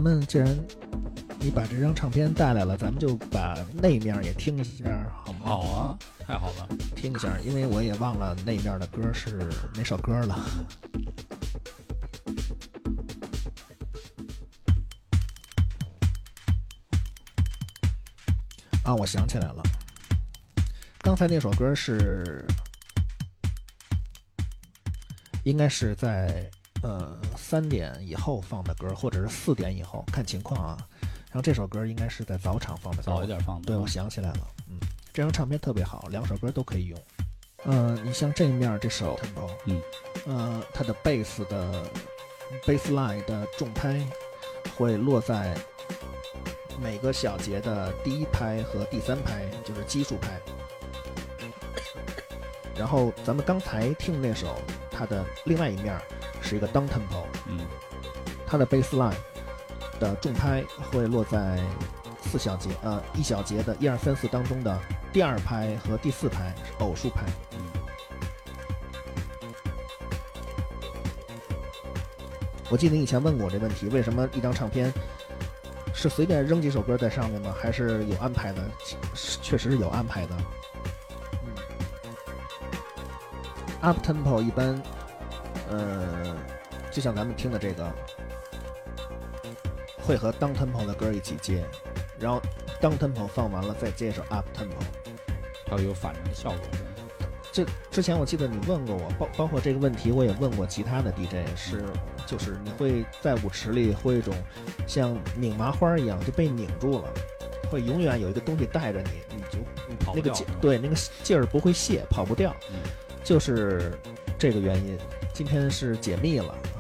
[0.01, 0.49] 咱们既然
[1.39, 5.45] 你把这张唱片带来了，咱们就把那面也听一下，好不？
[5.45, 6.67] 好啊，太好了。
[6.97, 10.35] 听一下，因为我也忘了那面的歌是哪首歌了。
[18.83, 19.63] 啊，我想起来了，
[21.01, 22.43] 刚才那首歌是
[25.45, 26.51] 应该是在
[26.83, 27.21] 呃
[27.51, 30.79] 三点以后放的歌，或者是四点以后，看情况啊。
[31.01, 33.67] 然后这首歌应该是在早场放的歌，早一点放的。
[33.67, 34.79] 对，我想起来了，嗯，
[35.13, 36.97] 这张唱片特别好，两首歌都可以用。
[37.65, 39.19] 嗯、你像这面这首
[39.65, 39.83] 嗯，
[40.29, 41.85] 呃，它的贝斯的
[42.65, 44.01] bass line 的重拍
[44.77, 45.53] 会落在
[46.81, 50.41] 每个小节的第一拍和第三拍，就是基数拍。
[52.77, 54.55] 然后咱们刚才听那首，
[54.89, 56.01] 它的另外一面
[56.41, 57.67] 是一个 down tempo，嗯
[58.47, 59.15] 它的 bass line
[59.99, 61.61] 的重拍会落在
[62.23, 64.81] 四小节，呃，一小节的一二三四当中的
[65.13, 67.23] 第二拍和第四拍是偶数拍。
[67.53, 67.59] 嗯
[72.73, 74.93] 我记得你以前问过我这问题，为什么一张唱片
[75.93, 77.53] 是随便扔几首歌在上面吗？
[77.61, 78.63] 还是有安排的？
[79.13, 80.37] 是确实是有安排的。
[81.43, 81.51] 嗯
[83.81, 84.81] ，up tempo 一般，
[85.69, 86.37] 呃，
[86.91, 87.91] 就像咱们听的这个，
[89.99, 91.65] 会和 down tempo 的歌一起接，
[92.19, 92.41] 然后
[92.81, 94.75] down tempo 放完了再接一首 up tempo。
[95.67, 96.59] 它会有反着的效果。
[97.53, 101.85] 这之前我记得你问过我，包包括这个问题，我也问过其他的 DJ，是
[102.27, 104.35] 就是你会在舞池里会一种
[104.87, 107.09] 像拧麻花一样就被拧住了，
[107.71, 112.77] 会永远有一个东西带着你，你就你那个劲对那个劲儿不会泄，跑不掉，嗯
[113.23, 113.97] 就是
[114.39, 114.99] 这个原因。
[115.33, 116.80] 今天是解密了啊，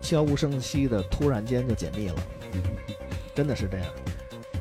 [0.00, 2.14] 悄无声息的突然间就解密了，
[2.54, 2.62] 嗯
[3.34, 3.86] 真的是这样。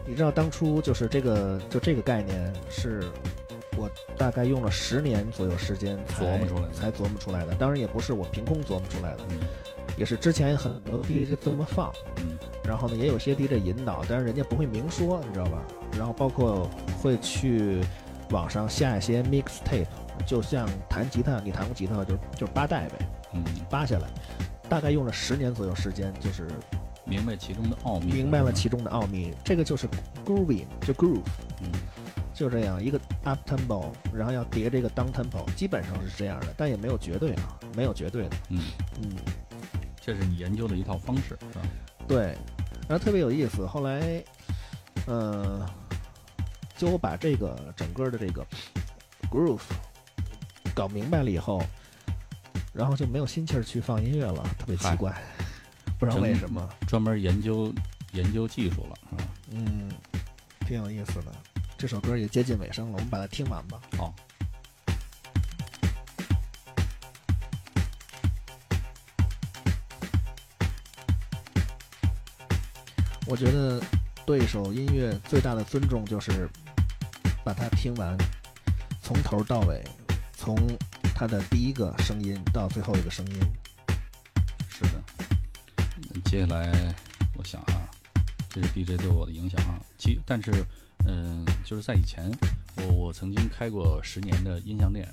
[0.05, 3.03] 你知道当初就是这个就这个概念是
[3.75, 7.53] 我大概用了十年左右时间才琢磨出来的才琢磨出来的。
[7.55, 9.39] 当然也不是我凭空琢磨出来的，嗯
[9.97, 15.61] 也是之前很多 DJ 这么放，嗯然后呢也有些 DJ 引导，但是人家不会明说，你知道吧？
[15.97, 16.69] 然后包括
[17.01, 17.81] 会去
[18.29, 19.87] 网上下一些 mixtape，
[20.25, 24.07] 就像弹吉他，你弹过吉他就就是八代呗，嗯，扒下来，
[24.69, 26.47] 大概用了十年左右时间，就是
[27.05, 29.33] 明白其中的奥秘，明白了其中的奥秘。
[29.43, 29.87] 这个就是
[30.25, 31.21] grooving，就 groove。
[31.61, 31.71] 嗯
[32.33, 38.37] 就这样一个 up tempo，然后要叠这个 down tempo，基本上是这样的，但也没有绝对啊，没有绝对的。
[38.49, 38.59] 嗯，
[39.01, 39.15] 嗯，
[39.99, 41.65] 这是你研究的一套方式，是吧？
[42.07, 42.37] 对，
[42.87, 43.65] 然后特别有意思。
[43.65, 44.23] 后来，
[45.07, 45.67] 呃，
[46.77, 48.45] 就我把这个整个的这个
[49.31, 49.63] groove
[50.75, 51.59] 搞明白了以后，
[52.77, 55.11] 然后就没有心气儿去放音乐了，特别奇怪，
[55.97, 56.69] 不知道为什么。
[56.85, 57.73] 专门研究
[58.11, 58.95] 研究技术了？
[59.49, 59.89] 嗯，
[60.59, 61.33] 挺有意思的。
[61.75, 63.81] 这首歌也接近尾声了，我们把它听完吧。
[63.97, 64.13] 好，
[73.25, 73.81] 我觉得
[74.23, 76.47] 对一首音乐最大的尊重就是
[77.43, 78.15] 把它听完，
[79.01, 79.83] 从头到尾，
[80.33, 80.55] 从
[81.19, 83.39] 它的第一个声音到最后一个声音。
[84.69, 85.03] 是的。
[85.97, 86.93] 嗯接下来
[87.35, 87.89] 我想啊，
[88.49, 89.81] 这是 DJ 对我的影响啊。
[89.97, 90.51] 其但是，
[91.07, 92.31] 嗯、就是在以前，
[92.75, 95.07] 我我曾经开过十年的音像店，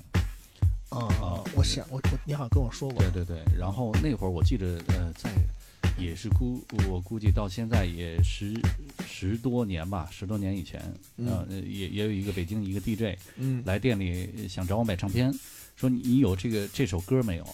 [0.89, 3.43] 啊、我想我我你好像跟我说过，对对对。
[3.57, 5.31] 然后那会儿我记得，呃，在
[5.97, 8.53] 也是估我估计到现在也十
[9.07, 10.81] 十多年吧，十多年以前，
[11.17, 15.33] 呃，也也有一个北京一个 DJ 嗯来店里想找我买唱片，
[15.75, 17.45] 说你你有这个这首歌没有？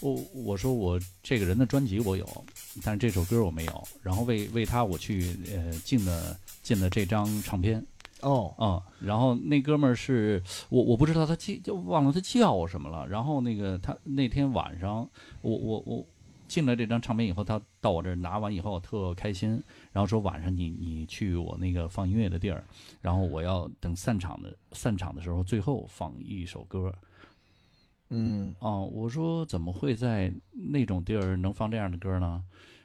[0.00, 2.44] 我我说我这个人的专辑我有，
[2.82, 3.88] 但是这首歌我没有。
[4.02, 7.84] 然后为为他我去呃进了进了这张唱片
[8.20, 13.06] 哦，啊、然后那哥们儿是我我不知道他记就忘了他叫什么了。
[13.06, 15.08] 然后那个他那天晚上
[15.42, 16.06] 我我我
[16.46, 22.64] 进了这张唱片以后，他到我这儿拿完以后特开心，然后说晚上你你去我那个放音乐的地儿，
[23.00, 26.92] 然后我要等散场的散场的时候最后放一首歌。
[28.10, 32.44] 嗯哦，我说怎么会在那种地儿能放这样的歌呢？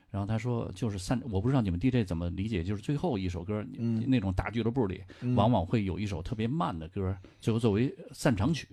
[0.09, 8.67] 然后他说就是散，我不知道你们 DJ 怎么理解，就是最后一首歌，嗯那种大俱乐部里嗯往往会有一首特别慢的歌，最后作为散场曲。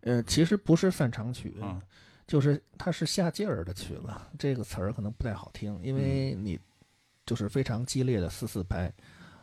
[0.00, 1.80] 呃，其实不是散场曲，嗯
[2.28, 4.02] 就是它是下劲儿的曲子。
[4.38, 6.56] 这个词儿可能不太好听，因为你
[7.26, 8.92] 就是非常激烈的四四拍，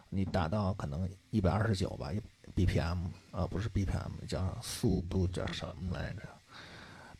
[0.09, 2.11] 你打到可能一百二十九吧
[2.55, 2.99] ，BPM
[3.31, 6.21] 啊，不是 BPM，叫速度叫什么来着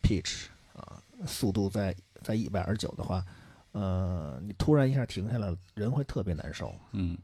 [0.02, 3.22] ？pitch 啊，速度在在一百二十九的话，
[3.72, 6.74] 呃，你突然一下停下来，人会特别难受。
[6.92, 7.18] 嗯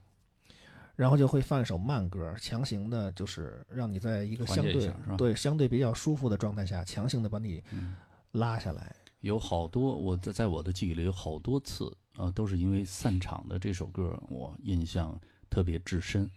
[0.94, 7.96] 然后就会放一首慢歌，强行的，就是让你在一个相对对相对比较舒服的状态下，强行的把你嗯，
[8.32, 8.94] 拉下来。
[9.20, 15.18] 有好多我在在我的记忆里有好多次啊、都是因为散场的这首歌，我印象
[15.48, 16.30] 特别至深。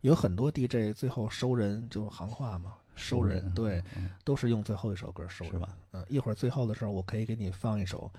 [0.00, 5.68] 有很多 DJ 最后收人就行话嘛，收人人对，嗯都是用最后一首歌收人是吧？
[5.92, 8.10] 嗯，一会儿最后的时候，我可以给你放一首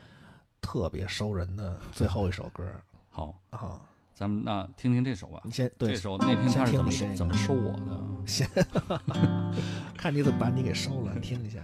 [0.61, 2.63] 特别收人的最后一首歌
[3.09, 3.81] 好，啊。
[4.13, 5.51] 咱们那听听这首吧你。
[5.51, 8.27] 先对这，首那天他是怎么先听怎么收我的？
[8.27, 8.47] 先
[9.97, 11.59] 看你怎么把你给收了，听一下。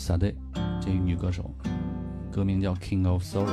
[0.00, 0.34] Sade，
[0.80, 1.54] 这个女歌手，
[2.32, 3.46] 歌名叫《King of Sorrow》。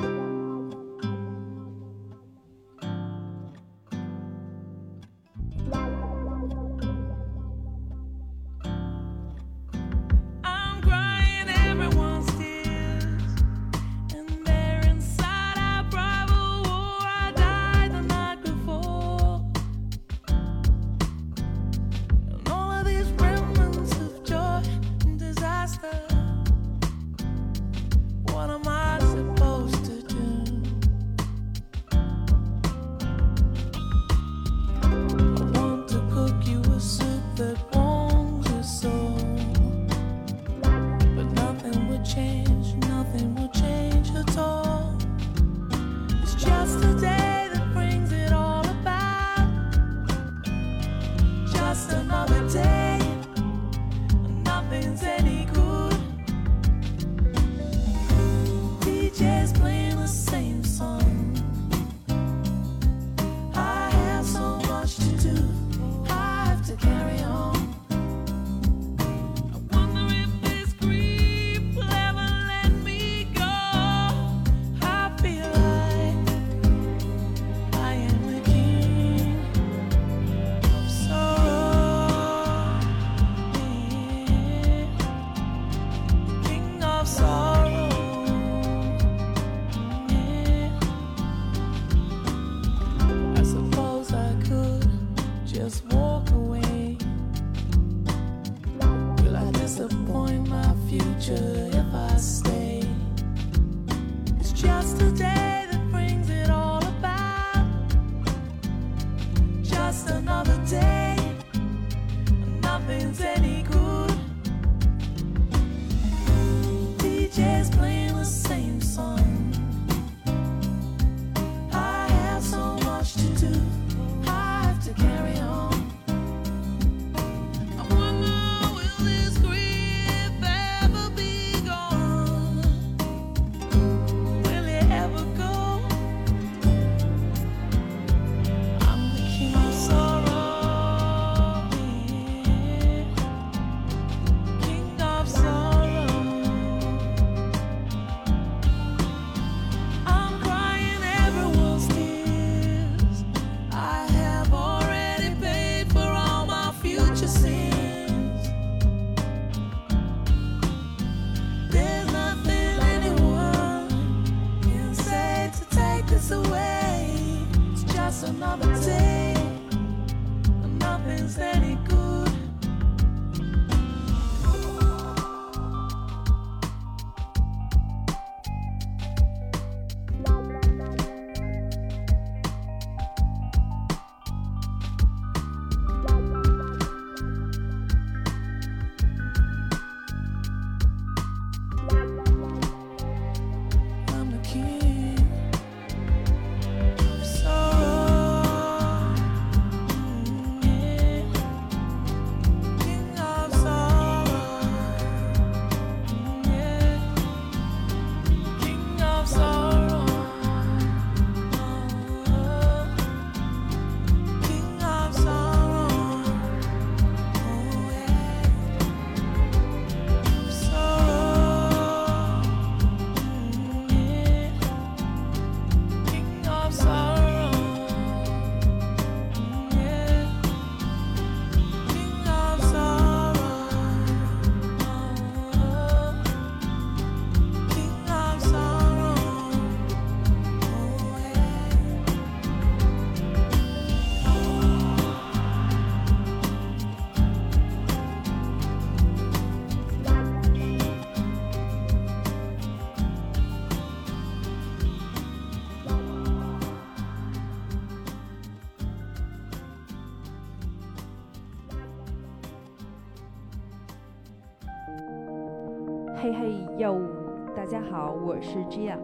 [268.28, 268.98] 我是 Gia，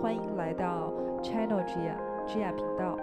[0.00, 1.96] 欢迎来到 Channel Gia
[2.28, 2.96] Gia 频道。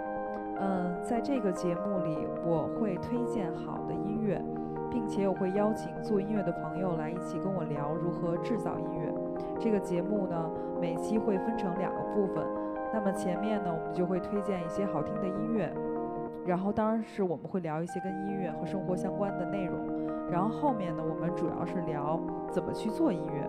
[0.58, 4.42] 嗯，在这个节目里，我会推荐好的音乐，
[4.90, 9.12] 并且我会邀请做音乐的朋友来一起跟我聊如何制造音乐。
[9.60, 10.50] 这个节目呢，
[10.80, 12.42] 每期会分成两个部分。
[12.90, 15.70] 那么前面呢，我们就会推荐一些好听的音乐，
[16.46, 19.76] 然后当然是我们会聊一些跟音乐和生活相关的内容。
[20.30, 22.18] 然后后面呢，我们主要是聊
[22.50, 23.46] 怎么去做音乐。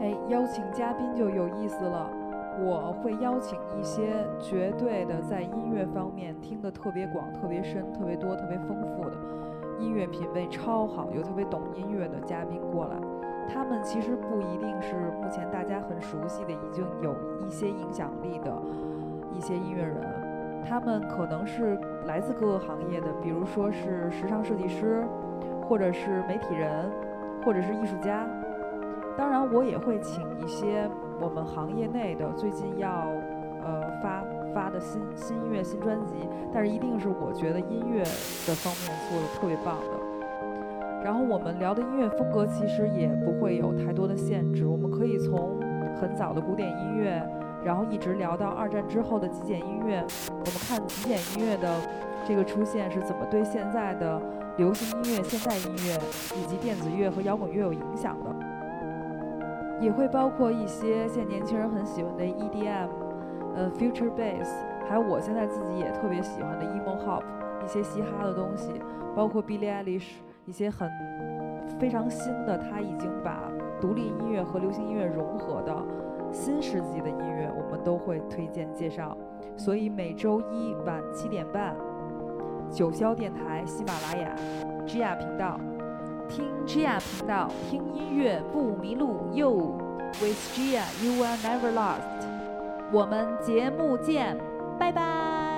[0.00, 2.10] 哎，邀请嘉宾就有意思了。
[2.58, 9.16] 我会邀请一些绝对的在音乐方面听得特别广、特别深、特别多、特别丰富的
[9.78, 12.96] 音乐品味超好又特别懂音乐的嘉宾过来。
[13.52, 17.14] 他们其实不一定是目前大家很熟悉的、已经有
[17.46, 18.52] 一些影响力的
[19.32, 19.96] 一些音乐人，
[20.64, 25.04] 他们可能是来自各个行业的，比如说是时尚设计师，
[25.68, 26.90] 或者是媒体人，
[27.44, 28.26] 或者是艺术家。
[29.16, 30.88] 当然，我也会请一些
[31.20, 32.88] 我们行业内的最近要
[33.62, 36.14] 呃发发的新新音乐、新专辑，
[36.52, 41.04] 但是一定是我觉得音乐的方面做的特别棒的。
[41.04, 45.58] 然后我们聊的音乐风格其实也不会有太多的限制，我们可以从
[46.00, 47.22] 很早的古典音乐，
[47.64, 50.04] 然后一直聊到二战之后的极简音乐。
[50.28, 51.74] 我们看极简音乐的
[52.26, 54.20] 这个出现是怎么对现在的
[54.56, 55.98] 流行音乐、现代音乐
[56.38, 58.49] 以及电子乐和摇滚乐有影响的。
[59.80, 62.88] 也会包括一些现在年轻人很喜欢的 EDM，
[63.54, 64.48] 呃，Future Bass，
[64.86, 67.22] 还有我现在自己也特别喜欢的 emo hop，
[67.64, 68.72] 一些嘻哈的东西，
[69.16, 70.10] 包括 Billie Eilish，
[70.44, 70.90] 一些很
[71.78, 73.50] 非常新的，他已经把
[73.80, 75.74] 独立音乐和流行音乐融合的
[76.30, 79.16] 新世纪的音乐，我们都会推荐介绍。
[79.56, 81.74] 所以每周一晚七点半，
[82.70, 84.36] 九霄电台、喜马拉雅、
[84.86, 85.58] Gia 频道。
[86.30, 89.74] 听 Gia 频道，听音乐不迷路 You。
[90.20, 92.26] With Gia, you are never lost。
[92.92, 94.36] 我们节目见，
[94.78, 95.49] 拜拜。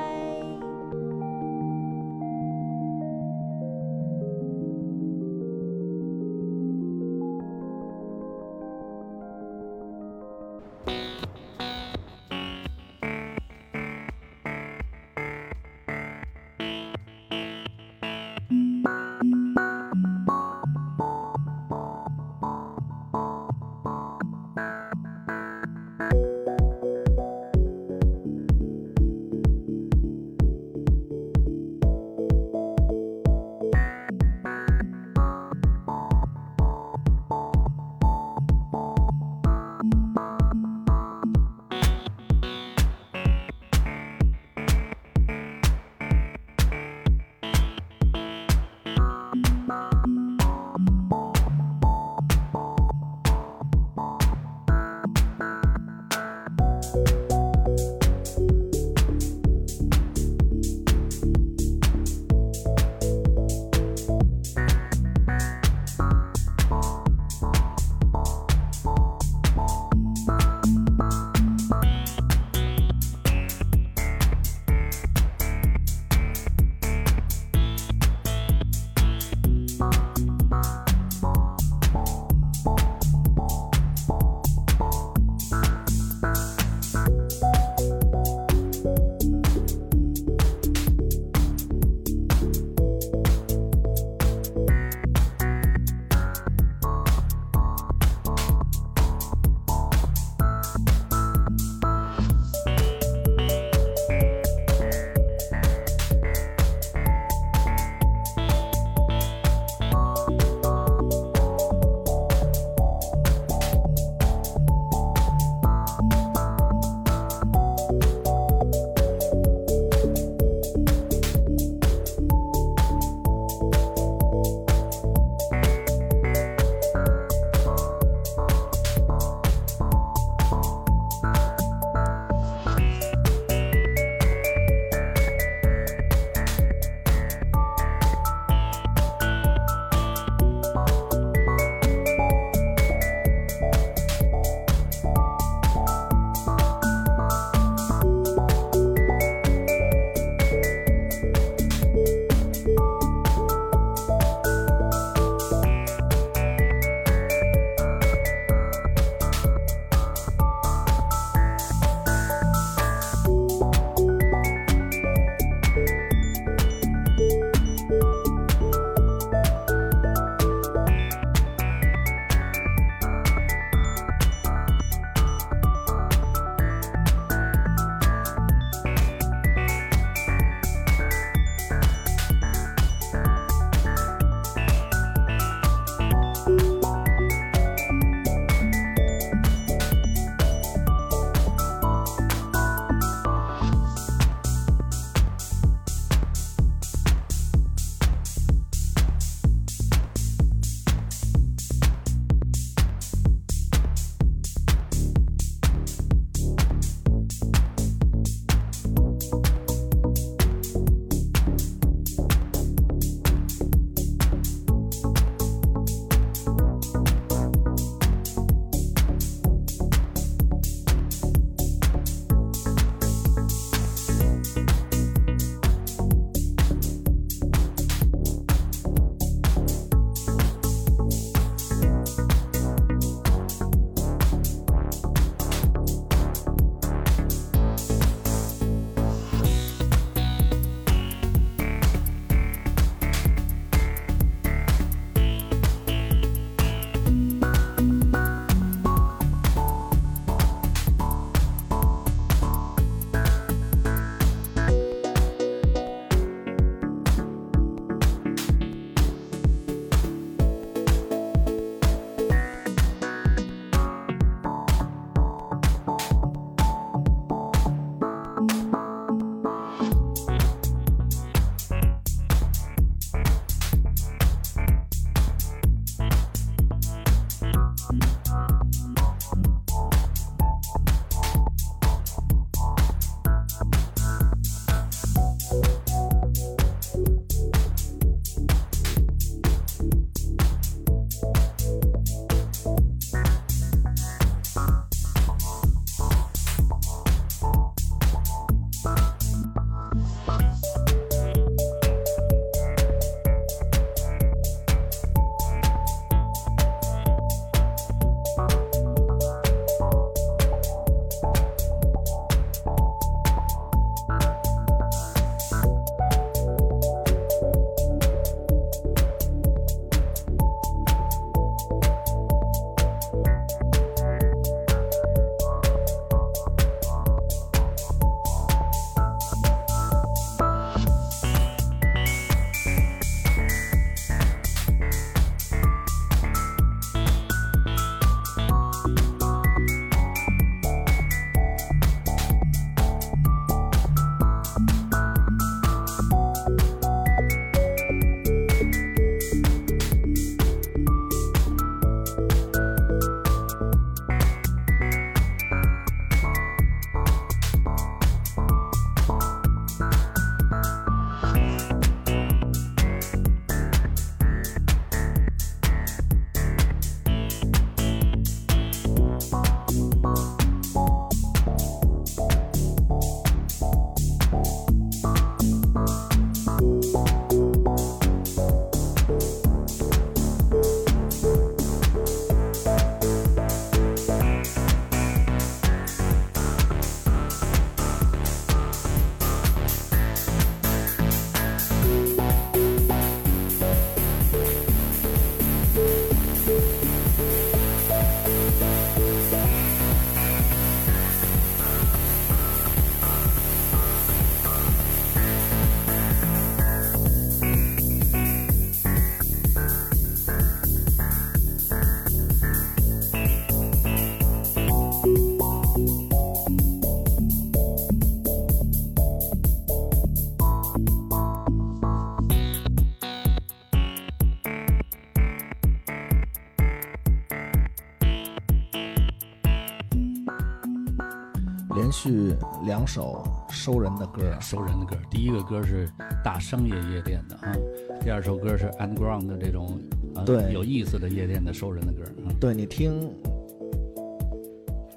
[432.82, 434.96] 两首收人的歌，收人的歌。
[435.08, 435.88] 第一个歌是
[436.24, 437.54] 大商业夜店的啊，
[438.02, 439.80] 第二首歌是 underground 的这种
[440.16, 440.52] 啊对。
[440.52, 442.02] 有意思的夜店的收人的歌。
[442.26, 443.08] 啊对你听，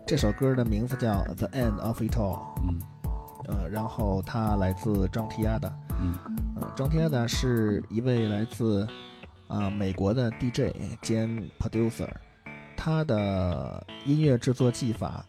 [0.04, 2.82] 这首歌的名字叫《The End of It All》，嗯。
[3.50, 5.72] 呃，然后它来自张提亚的，
[6.02, 6.16] 嗯。
[6.60, 8.88] 呃，张提亚的是一位来自
[9.48, 11.30] 啊、美国的 DJ 兼
[11.60, 12.10] producer，
[12.76, 15.24] 他的音乐制作技法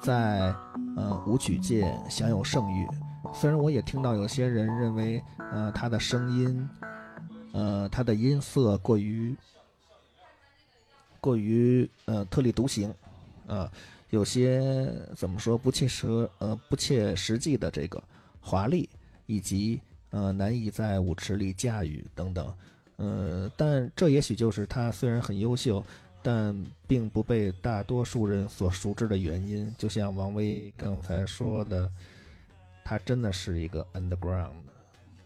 [0.00, 0.52] 在
[0.96, 2.86] 呃舞曲界享有盛誉。
[3.34, 5.22] 虽然我也听到有些人认为，
[5.52, 6.68] 呃，他的声音，
[7.52, 9.36] 呃，他的音色过于
[11.20, 12.92] 过于呃特立独行，
[13.46, 13.70] 啊、
[14.08, 18.02] 有些怎么说不切实呃不切实际的这个
[18.40, 18.88] 华丽，
[19.26, 19.80] 以及
[20.10, 22.54] 呃难以在舞池里驾驭等等，
[22.96, 25.84] 呃，但这也许就是他虽然很优秀，
[26.22, 26.54] 但
[26.86, 29.74] 并不被大多数人所熟知的原因。
[29.78, 31.90] 就像王威刚才说的，
[32.84, 34.50] 他真的是一个 underground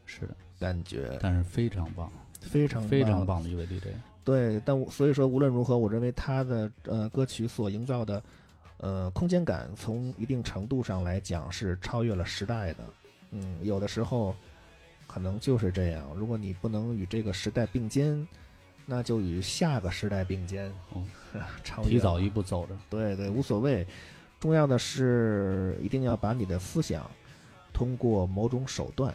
[0.07, 3.89] 是的，感觉，但是非常棒，非常非常棒的一位 DJ。
[4.25, 8.23] 对，但我所以说无论如何，我认为他的呃歌曲所营造的
[8.79, 12.85] 呃空间感，从一定程度上来讲是超越了时代的。
[13.33, 14.35] 嗯，有的时候
[15.07, 18.27] 可能就是这样，如果你不能与这个时代并肩，
[18.87, 20.73] 那就与下个时代并肩，
[21.85, 22.77] 提早一步走着。
[22.91, 23.87] 对对，无所谓。
[24.41, 27.11] 重要的是一定要把你的思想
[27.73, 29.15] 通过某种手段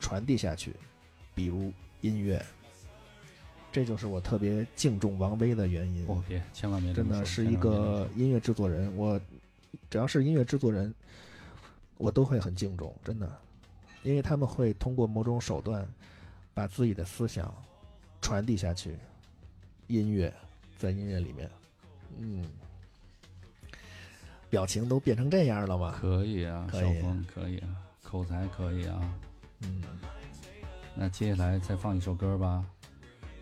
[0.00, 0.74] 传递下去，
[1.32, 2.44] 比如音乐。
[3.70, 6.04] 这就是我特别敬重王威的原因。
[6.08, 9.20] 哦，别，千万别真的是一个音乐制作人，我
[9.88, 10.92] 只要是音乐制作人，
[11.96, 13.30] 我都会很敬重，真的，
[14.02, 15.86] 因为他们会通过某种手段
[16.52, 17.52] 把自己的思想
[18.24, 18.96] 传递下去。
[19.86, 20.32] 音乐
[20.78, 21.50] 在音乐里面，
[22.18, 22.42] 嗯，
[24.48, 25.94] 表情都变成这样了吗？
[26.00, 27.68] 可以啊，可以小峰可以啊，
[28.02, 29.14] 口才可以啊。
[29.60, 29.82] 嗯，
[30.94, 32.64] 那接下来再放一首歌吧，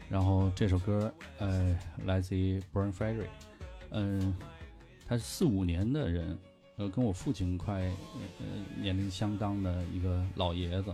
[0.08, 3.28] 然后这首歌呃来自于 Brian Ferry，
[3.90, 4.36] 嗯、
[5.06, 6.36] 他是四五年的人，
[6.76, 10.92] 呃，跟我父亲快呃年龄相当的一个老爷子，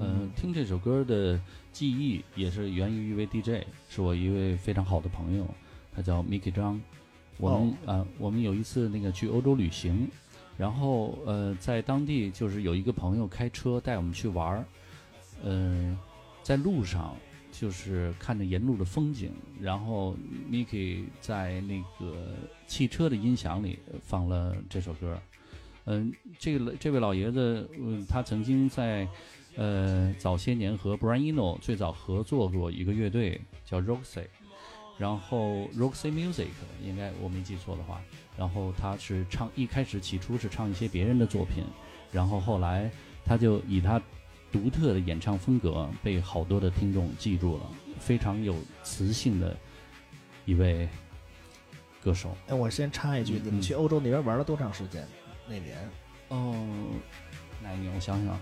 [0.00, 1.40] 嗯、听这首歌的
[1.72, 5.46] 记忆也是源于一位 DJ，是我一位非常好的朋友，
[5.94, 6.80] 他叫 Mickey 张。
[7.36, 10.08] 我们啊、我们有一次那个去欧洲旅行，
[10.56, 14.64] 然后呃，在当地就是有一个朋友开车带我们去玩儿，
[15.42, 15.98] 嗯、
[16.44, 17.16] 在路上
[17.50, 20.16] 就是看着沿路的风景，然后
[20.48, 22.36] Mickey 在那个
[22.68, 25.20] 汽车的音响里放了这首歌。
[25.86, 29.08] 嗯、这个这位老爷子，嗯，他曾经在
[29.56, 34.26] 呃早些年和 Brian Eno 最早合作过一个乐队叫 Roxy，
[34.98, 36.48] 然后 Roxy Music
[36.82, 38.00] 应该我没记错的话，
[38.36, 41.64] 然后他是唱一开始起初是唱一些别人的作品，
[42.10, 42.90] 然后后来
[43.24, 44.00] 他就以他
[44.50, 49.56] 独特的演唱风格被好多的听众记住了，非常有磁性的
[50.44, 50.88] 一位
[52.02, 52.36] 歌手。
[52.46, 55.06] 哎，我先插一句，你们嗯去欧洲那边玩了多长时间？
[55.48, 55.76] 那年
[56.28, 56.54] 哦，
[57.62, 57.92] 哪一年？
[57.94, 58.40] 我想想，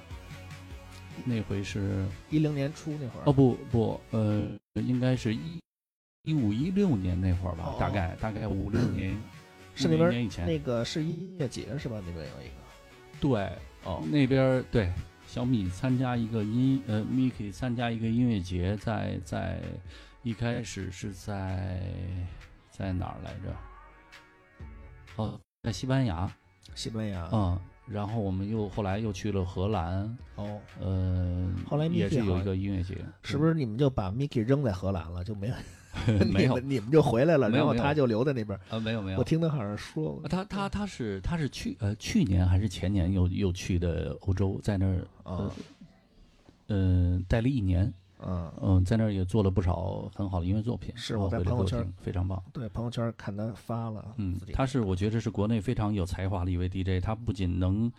[1.25, 3.23] 那回是一零年初那会儿。
[3.27, 4.43] 哦不不，呃，
[4.75, 5.61] 应该是一
[6.25, 9.17] 一五一六年那会儿吧，哦大概大概五六年，
[9.75, 10.47] 是那边年以前。
[10.47, 12.03] 那个是音乐节是吧？
[12.07, 12.53] 那边有一个。
[13.21, 13.49] 对，
[13.85, 14.93] 哦，那边对
[15.27, 19.61] 小米参加一个音呃，Miki 参加一个音乐节，在在
[20.23, 21.81] 一开始是在
[22.71, 23.57] 在哪儿来着？
[25.17, 26.31] 哦，在西班牙，
[26.75, 27.29] 西班牙。
[27.33, 35.55] 嗯，然后我们又后来又去了荷兰，哦，呃，后来也 Miki 是有一个音乐节，是不是你们就把 Mickey 扔在荷兰了，就没有？
[36.33, 36.59] 没有。
[36.59, 38.59] 你们就回来了，然后他就留在那边。
[38.71, 39.19] 啊，没有没有。
[39.19, 40.23] 我，听他好像说过。
[40.23, 45.53] 啊他他他是他是去呃去年还是前年又又去的欧洲，在那儿呃，
[46.69, 47.93] 嗯、待了一年，
[48.27, 52.43] 嗯，嗯，在那儿也做了不少很好的音乐作品，是我在朋友圈非常棒。
[52.53, 57.91] 对，朋友圈看他发了，嗯，他是我觉得是国内非常有才华的一位 DJ，他不仅能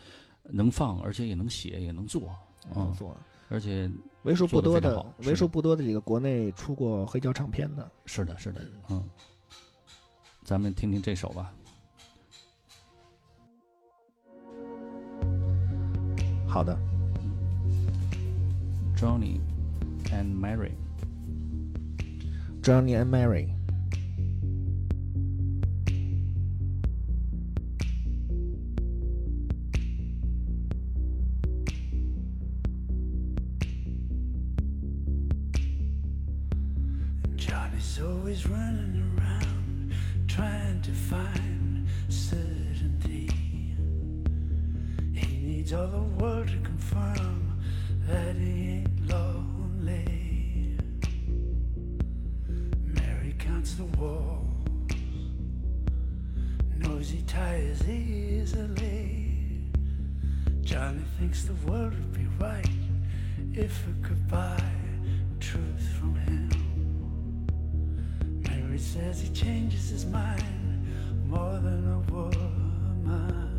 [0.43, 2.30] 能放，而且也能写，也能做，
[2.76, 3.15] 嗯，嗯做，
[3.49, 3.89] 而且
[4.24, 7.91] 为数不多的为数不多的几个国内出过黑胶唱片的。
[8.05, 9.04] 是的，是的，嗯，
[10.43, 11.54] 咱们听听这首吧。
[16.47, 16.78] 好的
[18.95, 19.39] ，Johnny
[20.14, 20.76] and Mary.
[22.62, 23.54] Johnny and Mary.
[37.36, 39.94] Johnny's always running around
[40.28, 43.30] trying to find certainty.
[45.14, 47.60] He needs all the world to confirm
[48.08, 49.42] that he ain't lost.
[53.64, 54.46] against the walls.
[56.80, 59.38] Noisy tires easily.
[60.62, 62.68] Johnny thinks the world would be right
[63.54, 64.62] if it could buy
[65.40, 66.50] truth from him.
[68.50, 70.86] Mary says he changes his mind
[71.30, 73.53] more than a woman.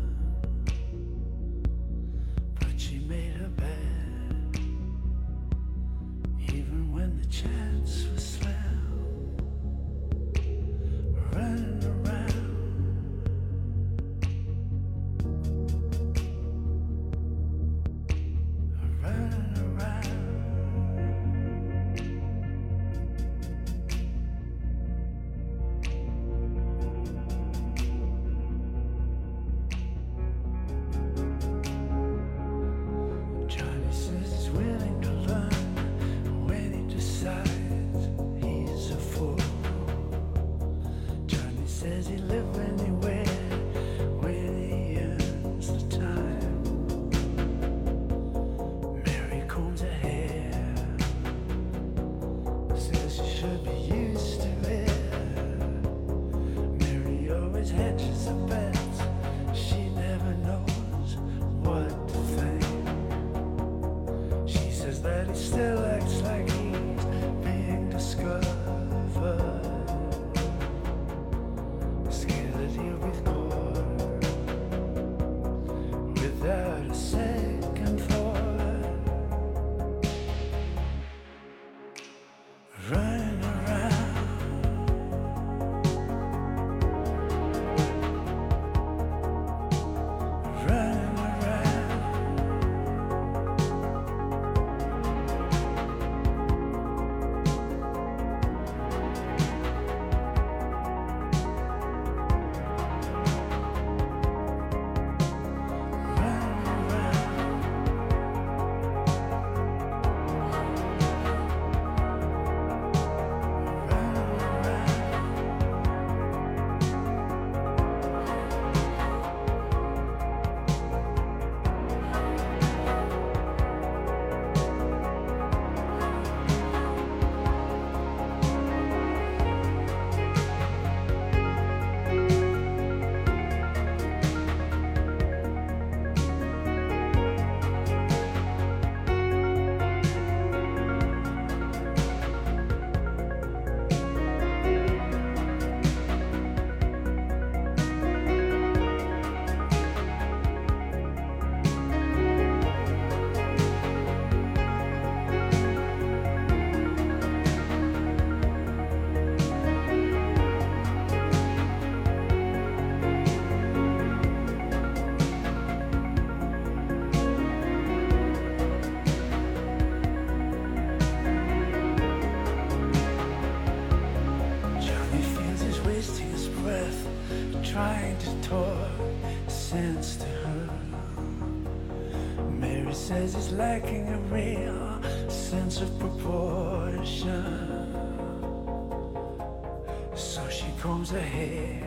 [190.85, 191.81] combs her hair.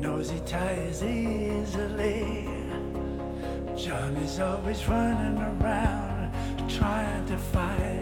[0.00, 2.48] Nosy ties easily.
[3.76, 6.32] Johnny's always running around
[6.68, 7.95] trying to find.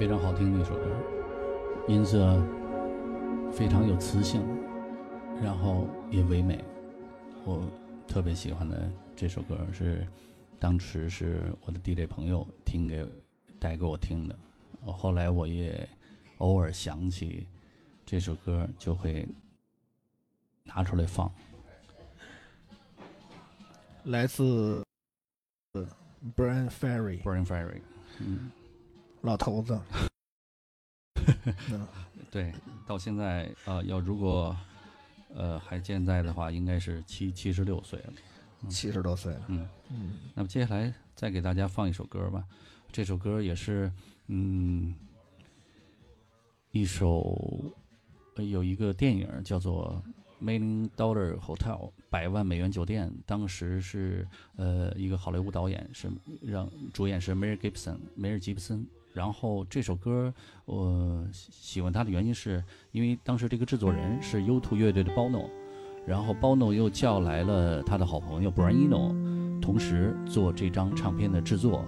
[0.00, 0.86] 非常好听的一首歌，
[1.86, 2.42] 音色
[3.52, 4.40] 非常有磁性，
[5.42, 6.64] 然后也唯美。
[7.44, 7.62] 我
[8.08, 10.08] 特别喜欢的这首歌是
[10.58, 13.06] 当时是我的 DJ 朋友听给
[13.58, 14.34] 带给我听的，
[14.86, 15.86] 后来我也
[16.38, 17.46] 偶尔想起
[18.06, 19.28] 这首歌就会
[20.64, 21.30] 拿出来放。
[24.04, 24.82] 来自
[25.74, 25.86] 呃
[26.34, 27.82] Brian Ferry，Bran Ferry，
[28.18, 28.50] 嗯，
[29.22, 29.80] 老头子。
[31.70, 31.86] 嗯
[32.30, 32.52] 对，
[32.86, 34.56] 到现在呃，要如果
[35.34, 38.12] 呃还健在的话，应该是七七十六岁了。
[38.68, 42.44] 七十多岁了，嗯，嗯，那么接下来再给大家放一首歌吧，
[42.92, 43.90] 这首歌也是
[44.28, 44.94] 嗯
[46.70, 47.74] 一首
[48.36, 50.02] 呃有一个电影叫做
[50.44, 56.10] 《Million Dollar Hotel》百万美元酒店，当时是呃一个好莱坞导演是
[56.42, 58.86] 让主演是梅尔吉布森，梅尔吉布森。
[59.12, 60.32] 然后这首歌
[60.64, 62.62] 我喜欢它的原因是
[62.92, 65.48] 因为当时这个制作人是 U2 乐队的 Bono，
[66.06, 71.84] 然后 Bono 又叫来了他的好朋友 Brian Eno，同时做这张唱片的制作。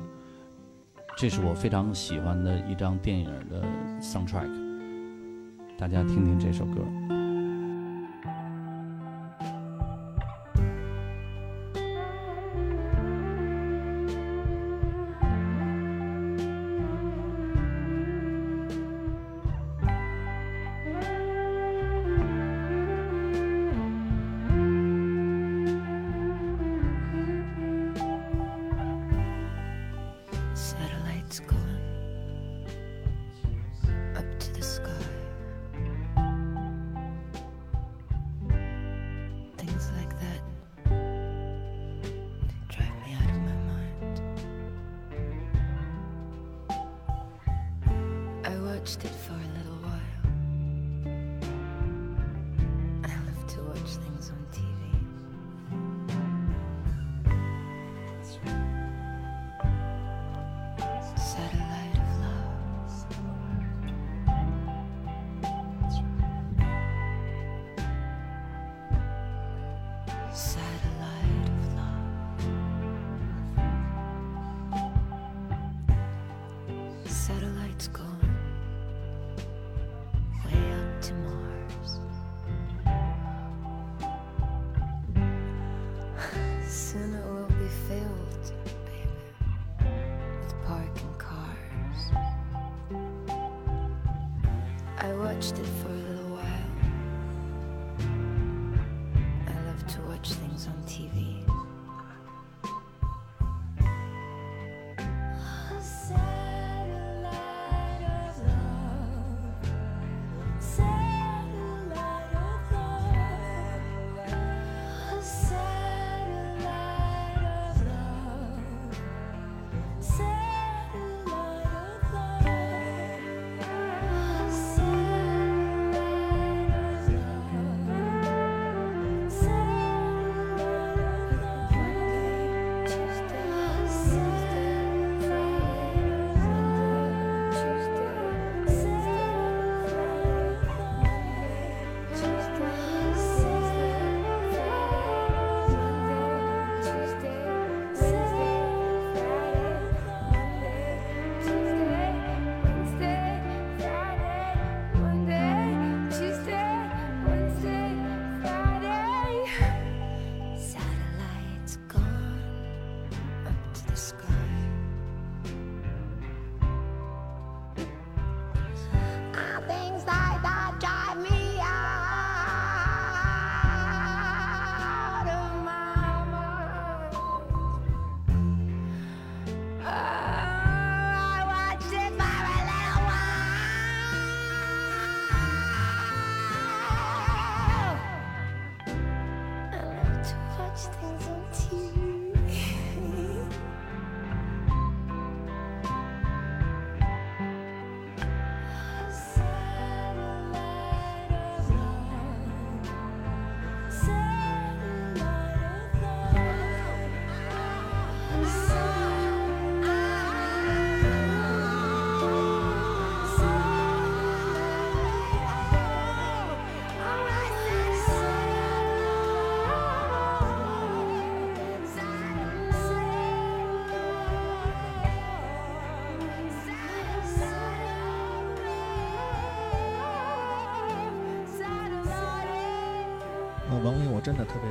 [1.17, 3.63] 这是我非常喜欢的一张电影的
[4.01, 4.51] soundtrack，
[5.79, 7.22] 大家听听这首歌。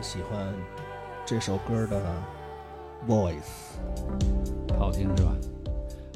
[0.01, 0.53] 喜欢
[1.25, 2.01] 这首歌的
[3.07, 3.77] voice。
[4.77, 5.35] 好听是吧？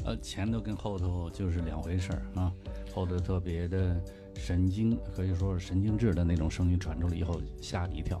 [0.04, 2.52] 呃，前头跟后头就是两回事儿啊，
[2.94, 3.96] 后头特别的
[4.34, 8.20] 神经，可以说是神经质的那种声音传出来以后，吓你一跳。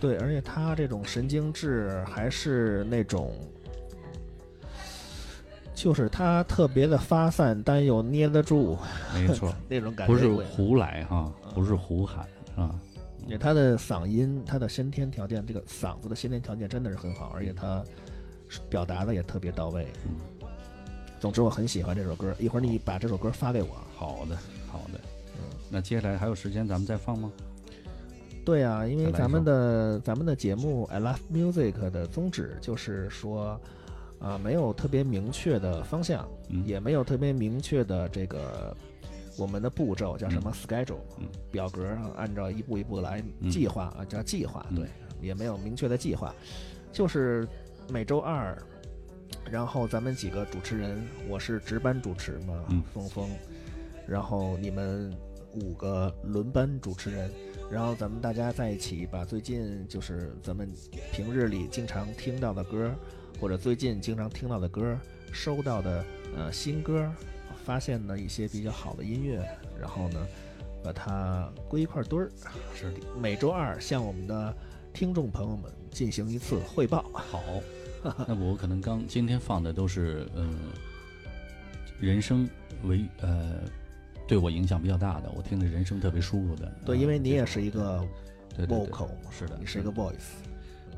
[0.00, 3.32] 对，而且他这种神经质还是那种，
[5.74, 8.76] 就是他特别的发散，但又捏得住
[9.14, 10.12] 没错， 那种感觉。
[10.12, 12.26] 不是胡来哈，不是胡喊
[12.56, 12.74] 啊。
[13.28, 17.84] 对他的嗓音，他的先天条件，这个嗓子的先天条件真的是很好，而且他
[18.68, 19.86] 表达的也特别到位。
[20.06, 20.14] 嗯
[21.20, 22.34] 总之，我很喜欢这首歌。
[22.38, 23.68] 一会儿你把这首歌发给我。
[23.96, 24.36] 好的，
[24.70, 25.00] 好的。
[25.36, 27.32] 嗯那接下来还有时间，咱们再放吗？
[28.44, 33.58] 对啊，因为咱们的咱们的节目《I Love Music》的宗旨就是说，
[34.18, 38.76] 啊、没有特别明确的方向，嗯也没有特别明确的这个
[39.36, 41.26] 我们的步骤叫什么 schedule，、嗯。
[41.50, 44.76] 表格上按照一步一步来嗯计划啊，叫计划，嗯。
[44.76, 44.88] 对，
[45.20, 46.34] 也没有明确的计划，
[46.92, 47.46] 就是
[47.88, 48.56] 每周二，
[49.50, 52.82] 然后咱们几个主持人，我是值班主持嘛，嗯。
[52.92, 53.28] 峰峰，
[54.06, 55.12] 然后你们
[55.54, 57.30] 五个轮班主持人。
[57.70, 60.70] 然后咱们大家在一起，把最近就是咱们
[61.12, 62.94] 平日里经常听到的歌，
[63.40, 64.96] 或者最近经常听到的歌，
[65.32, 66.04] 收到的
[66.36, 67.10] 呃新歌，
[67.64, 69.42] 发现的一些比较好的音乐，
[69.80, 70.26] 然后呢，
[70.84, 72.30] 把它归一块堆儿。
[72.74, 74.54] 是的，每周二向我们的
[74.92, 77.04] 听众朋友们进行一次汇报。
[77.12, 77.42] 好。
[78.28, 80.54] 那我可能刚今天放的都是嗯、
[81.98, 82.46] 人声
[82.82, 83.60] 为呃
[84.28, 86.70] 对我影响比较大的，我听着人声特别舒服的。
[86.84, 88.06] 对，啊因为你也是一个
[88.68, 90.34] vocal 嘛，是的你是一个 voice。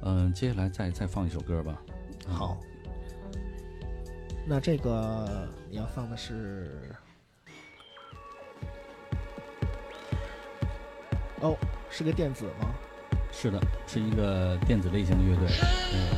[0.02, 1.80] 嗯、接下来再再放一首歌吧。
[2.26, 2.59] 嗯好，
[4.44, 6.94] 那这个你你要放的是，
[11.40, 11.56] 哦，
[11.90, 12.74] 是个电子吗？
[13.32, 15.48] 是的，是一个电子类型的乐队。
[15.93, 16.16] 嗯，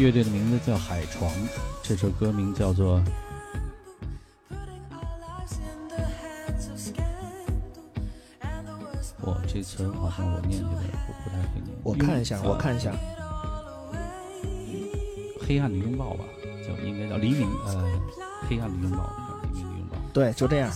[0.00, 1.30] 乐队的名字叫海床，
[1.82, 3.02] 这首歌名叫做
[4.48, 7.84] Putting our lives in the hands of scandal
[8.40, 10.70] and the worst 我这词儿好像我念起来
[11.06, 11.76] 不不太会念。
[11.82, 12.94] 我看一下，拥我看一下.
[15.46, 16.24] 黑暗的拥抱吧，
[16.66, 17.84] 叫应该叫黎明呃，
[18.48, 19.04] 黑暗的拥抱，
[19.52, 19.98] 黎明的拥抱。
[20.14, 20.72] 对，就这样。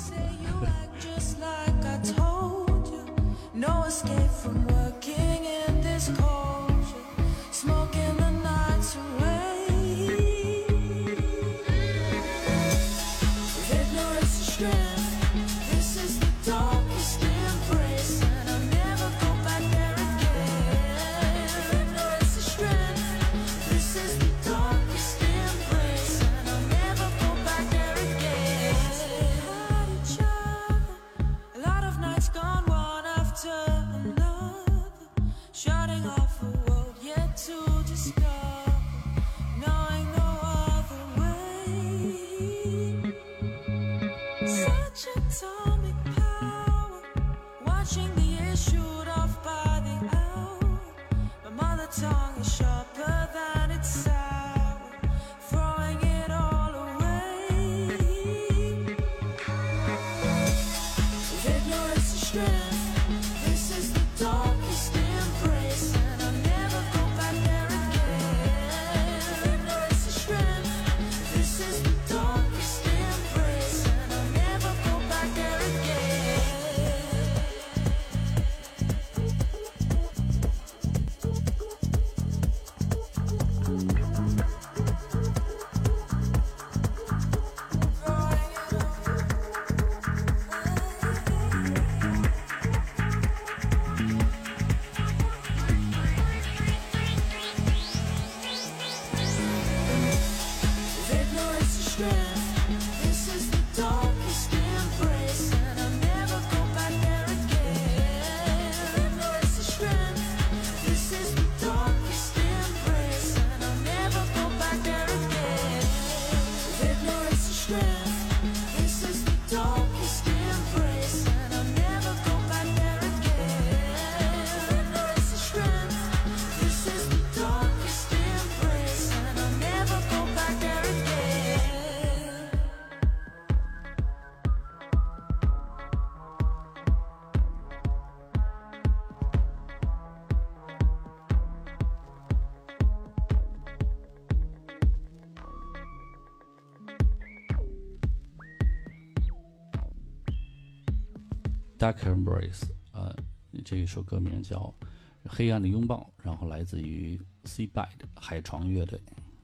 [151.85, 152.63] Dark Embrace，
[152.93, 153.15] 呃，
[153.63, 154.75] 这一首歌名叫
[155.29, 158.99] 《黑暗的拥抱》，然后来自于 Seabed 海床乐队。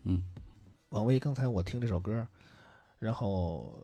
[0.05, 0.25] 嗯。
[0.89, 2.27] 王威，刚才我听这首歌，
[2.99, 3.79] 然后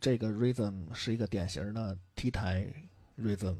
[0.00, 2.66] 这个 rhythm 是一个典型的 T 台
[3.16, 3.54] rhythm，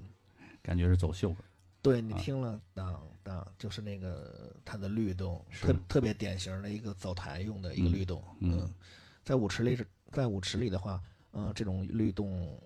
[0.60, 1.36] 感觉是走秀的，
[1.80, 8.24] 对你啊听了当当，就是那个它的律动，特特别典型的一个走台用的一个嗯律动。
[8.40, 8.74] 嗯
[9.22, 11.00] 在舞池里是，在舞池里的话，
[11.34, 12.60] 嗯、这种律动，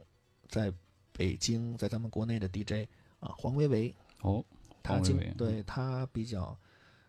[0.49, 0.73] 在
[1.17, 2.89] 北京，在咱们国内的 DJ
[3.21, 4.45] 啊，黄维维，哦，
[4.83, 6.57] 他经黄维维对他比较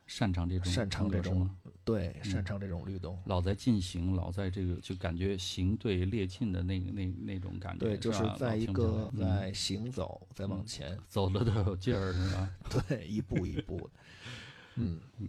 [0.05, 1.49] 擅长这种擅长这种
[1.83, 3.19] 对擅长这种律动。
[3.25, 12.49] 老在进行，老在这个就感觉行队列进的那个那那种感觉，对，就是在一个在行走，在往前，走的都有劲儿，是吧？
[12.87, 13.89] 对，一步一步的。
[14.75, 14.99] 嗯。
[15.17, 15.27] 嗯，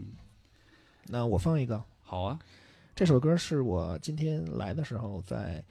[1.06, 2.38] 那我放一个，好啊，
[2.94, 5.64] 这首歌是我今天来的时候在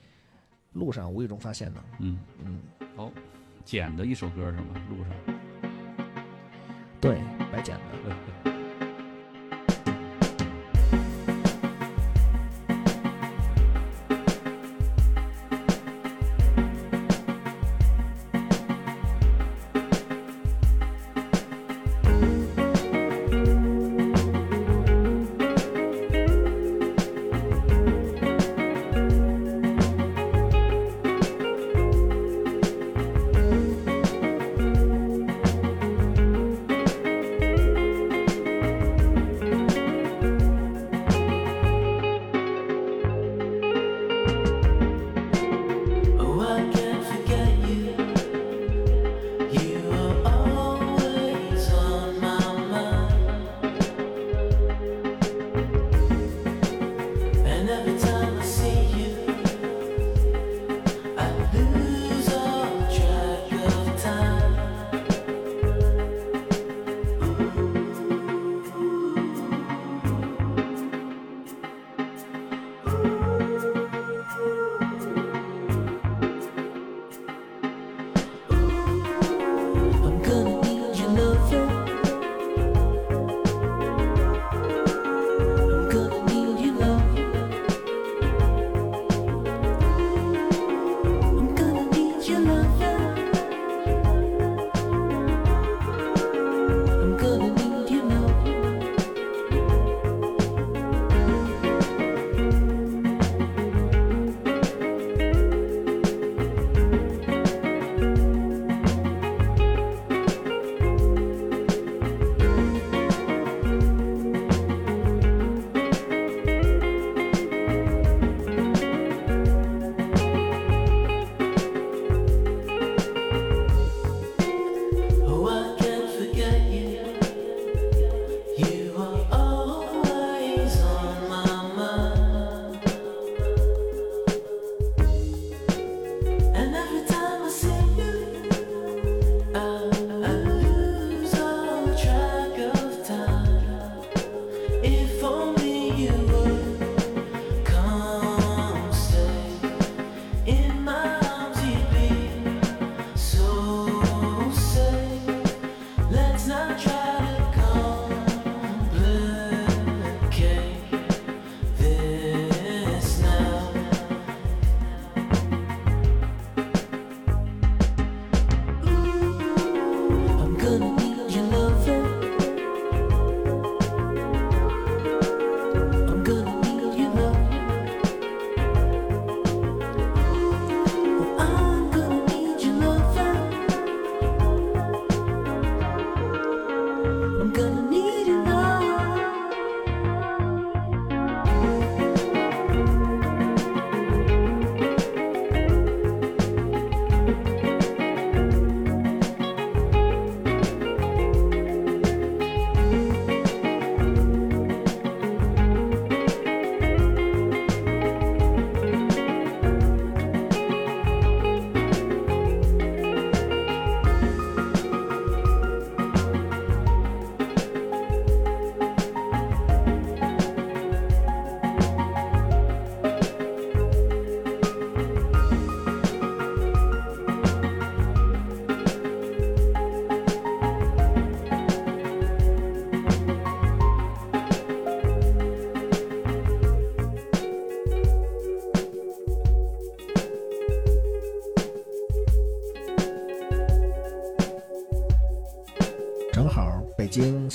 [0.72, 1.84] 路上无意中发现的。
[2.00, 2.62] 嗯，嗯，
[2.96, 3.12] 好，
[3.62, 4.68] 捡的一首歌是吗？
[4.88, 5.12] 路上。
[6.98, 7.20] 对，
[7.52, 8.52] 白捡的。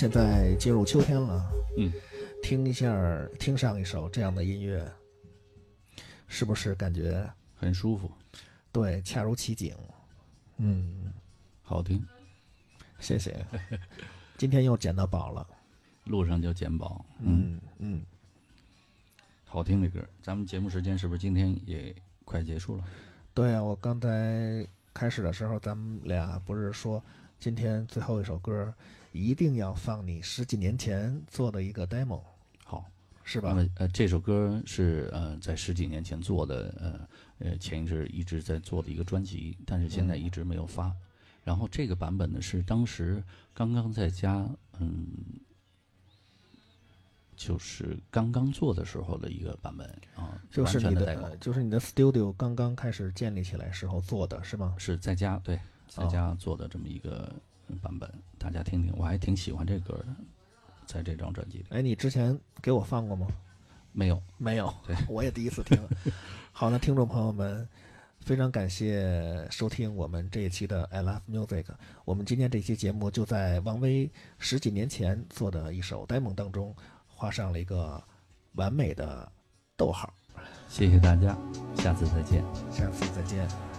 [0.01, 1.47] 现在进入秋天了，
[1.77, 1.93] 嗯，
[2.41, 2.91] 听一下，
[3.39, 4.83] 听上一首这样的音乐，
[6.27, 8.09] 是不是感觉很舒服，
[8.71, 9.75] 对，恰如其景？
[10.57, 11.13] 嗯，
[11.61, 12.03] 好听。
[12.97, 13.45] 谢谢。
[14.39, 15.47] 今天又捡到宝了。
[16.05, 18.05] 路上就捡宝，嗯，嗯嗯，
[19.45, 20.03] 好听的歌。
[20.23, 21.95] 咱们节目时间是不是今天也
[22.25, 22.83] 快结束了？
[23.35, 27.03] 对啊，我刚才开始的时候，咱们俩不是说
[27.39, 28.73] 今天最后一首歌
[29.11, 32.21] 一定要放你十几年前做的一个 demo，
[32.63, 32.85] 好，
[33.23, 33.49] 是吧？
[33.49, 40.95] 那么呃，这首歌是呃在十几年前做的，呃呃前一阵一直在做的一个专辑，但是现在一直没有发。
[41.43, 43.23] 然后这个版本呢是当时
[43.53, 44.47] 刚刚在家，
[44.79, 45.07] 嗯，
[47.35, 54.75] 就是刚刚做的时候的一个版本啊，就是你的就是你的 studio 刚刚开始建立起来时候做的是吗？
[54.77, 57.33] 是在家对，在哦家做的这么一个
[57.77, 60.07] 版本，大家听听，我还挺喜欢这歌的，
[60.85, 63.27] 在这张专辑里哎，你之前给我放过吗？
[63.93, 65.77] 没有，没有对， 我也第一次听。
[66.51, 67.67] 好，那听众朋友们，
[68.21, 71.65] 非常感谢收听我们这一期的 I Love Music。
[72.05, 76.75] 我们今天这期节目就在王威十几年前做的一首 demo 当中
[77.05, 78.01] 画上了一个
[78.53, 79.29] 完美的
[79.75, 80.13] 逗号。
[80.69, 81.37] 谢谢大家，
[81.75, 82.43] 下次再见。
[82.71, 83.70] 下次再见。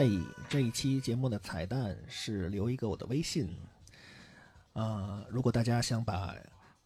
[0.00, 3.52] 嘿，这一期节目的彩蛋是留一个我的微信。
[4.72, 6.36] 啊、如果大家想把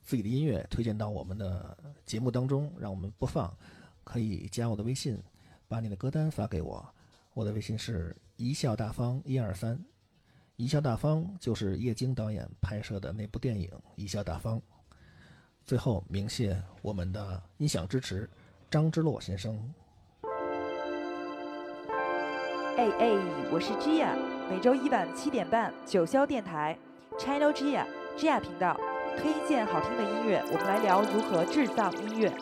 [0.00, 1.76] 自己的音乐推荐到我们的
[2.06, 3.54] 节目当中，让我们播放，
[4.02, 5.22] 可以加我的微信，
[5.68, 6.82] 把你的歌单发给我。
[7.34, 9.78] 我的微信是贻笑大方一二三，
[10.56, 13.70] 贻笑大方就是叶京导演拍摄的那部电影
[14.00, 14.58] 《贻笑大方》。
[15.66, 18.30] 最后，鸣谢我们的音响支持，
[18.70, 19.62] 张之洛先生。
[22.74, 23.10] 哎哎，
[23.50, 24.06] 我是 Gia，
[24.50, 26.74] 每周一晚七点半九霄电台
[27.18, 28.80] ，China Gia，Gia 频道，
[29.18, 32.32] 推荐好听的音乐，我们来聊如何制造音乐。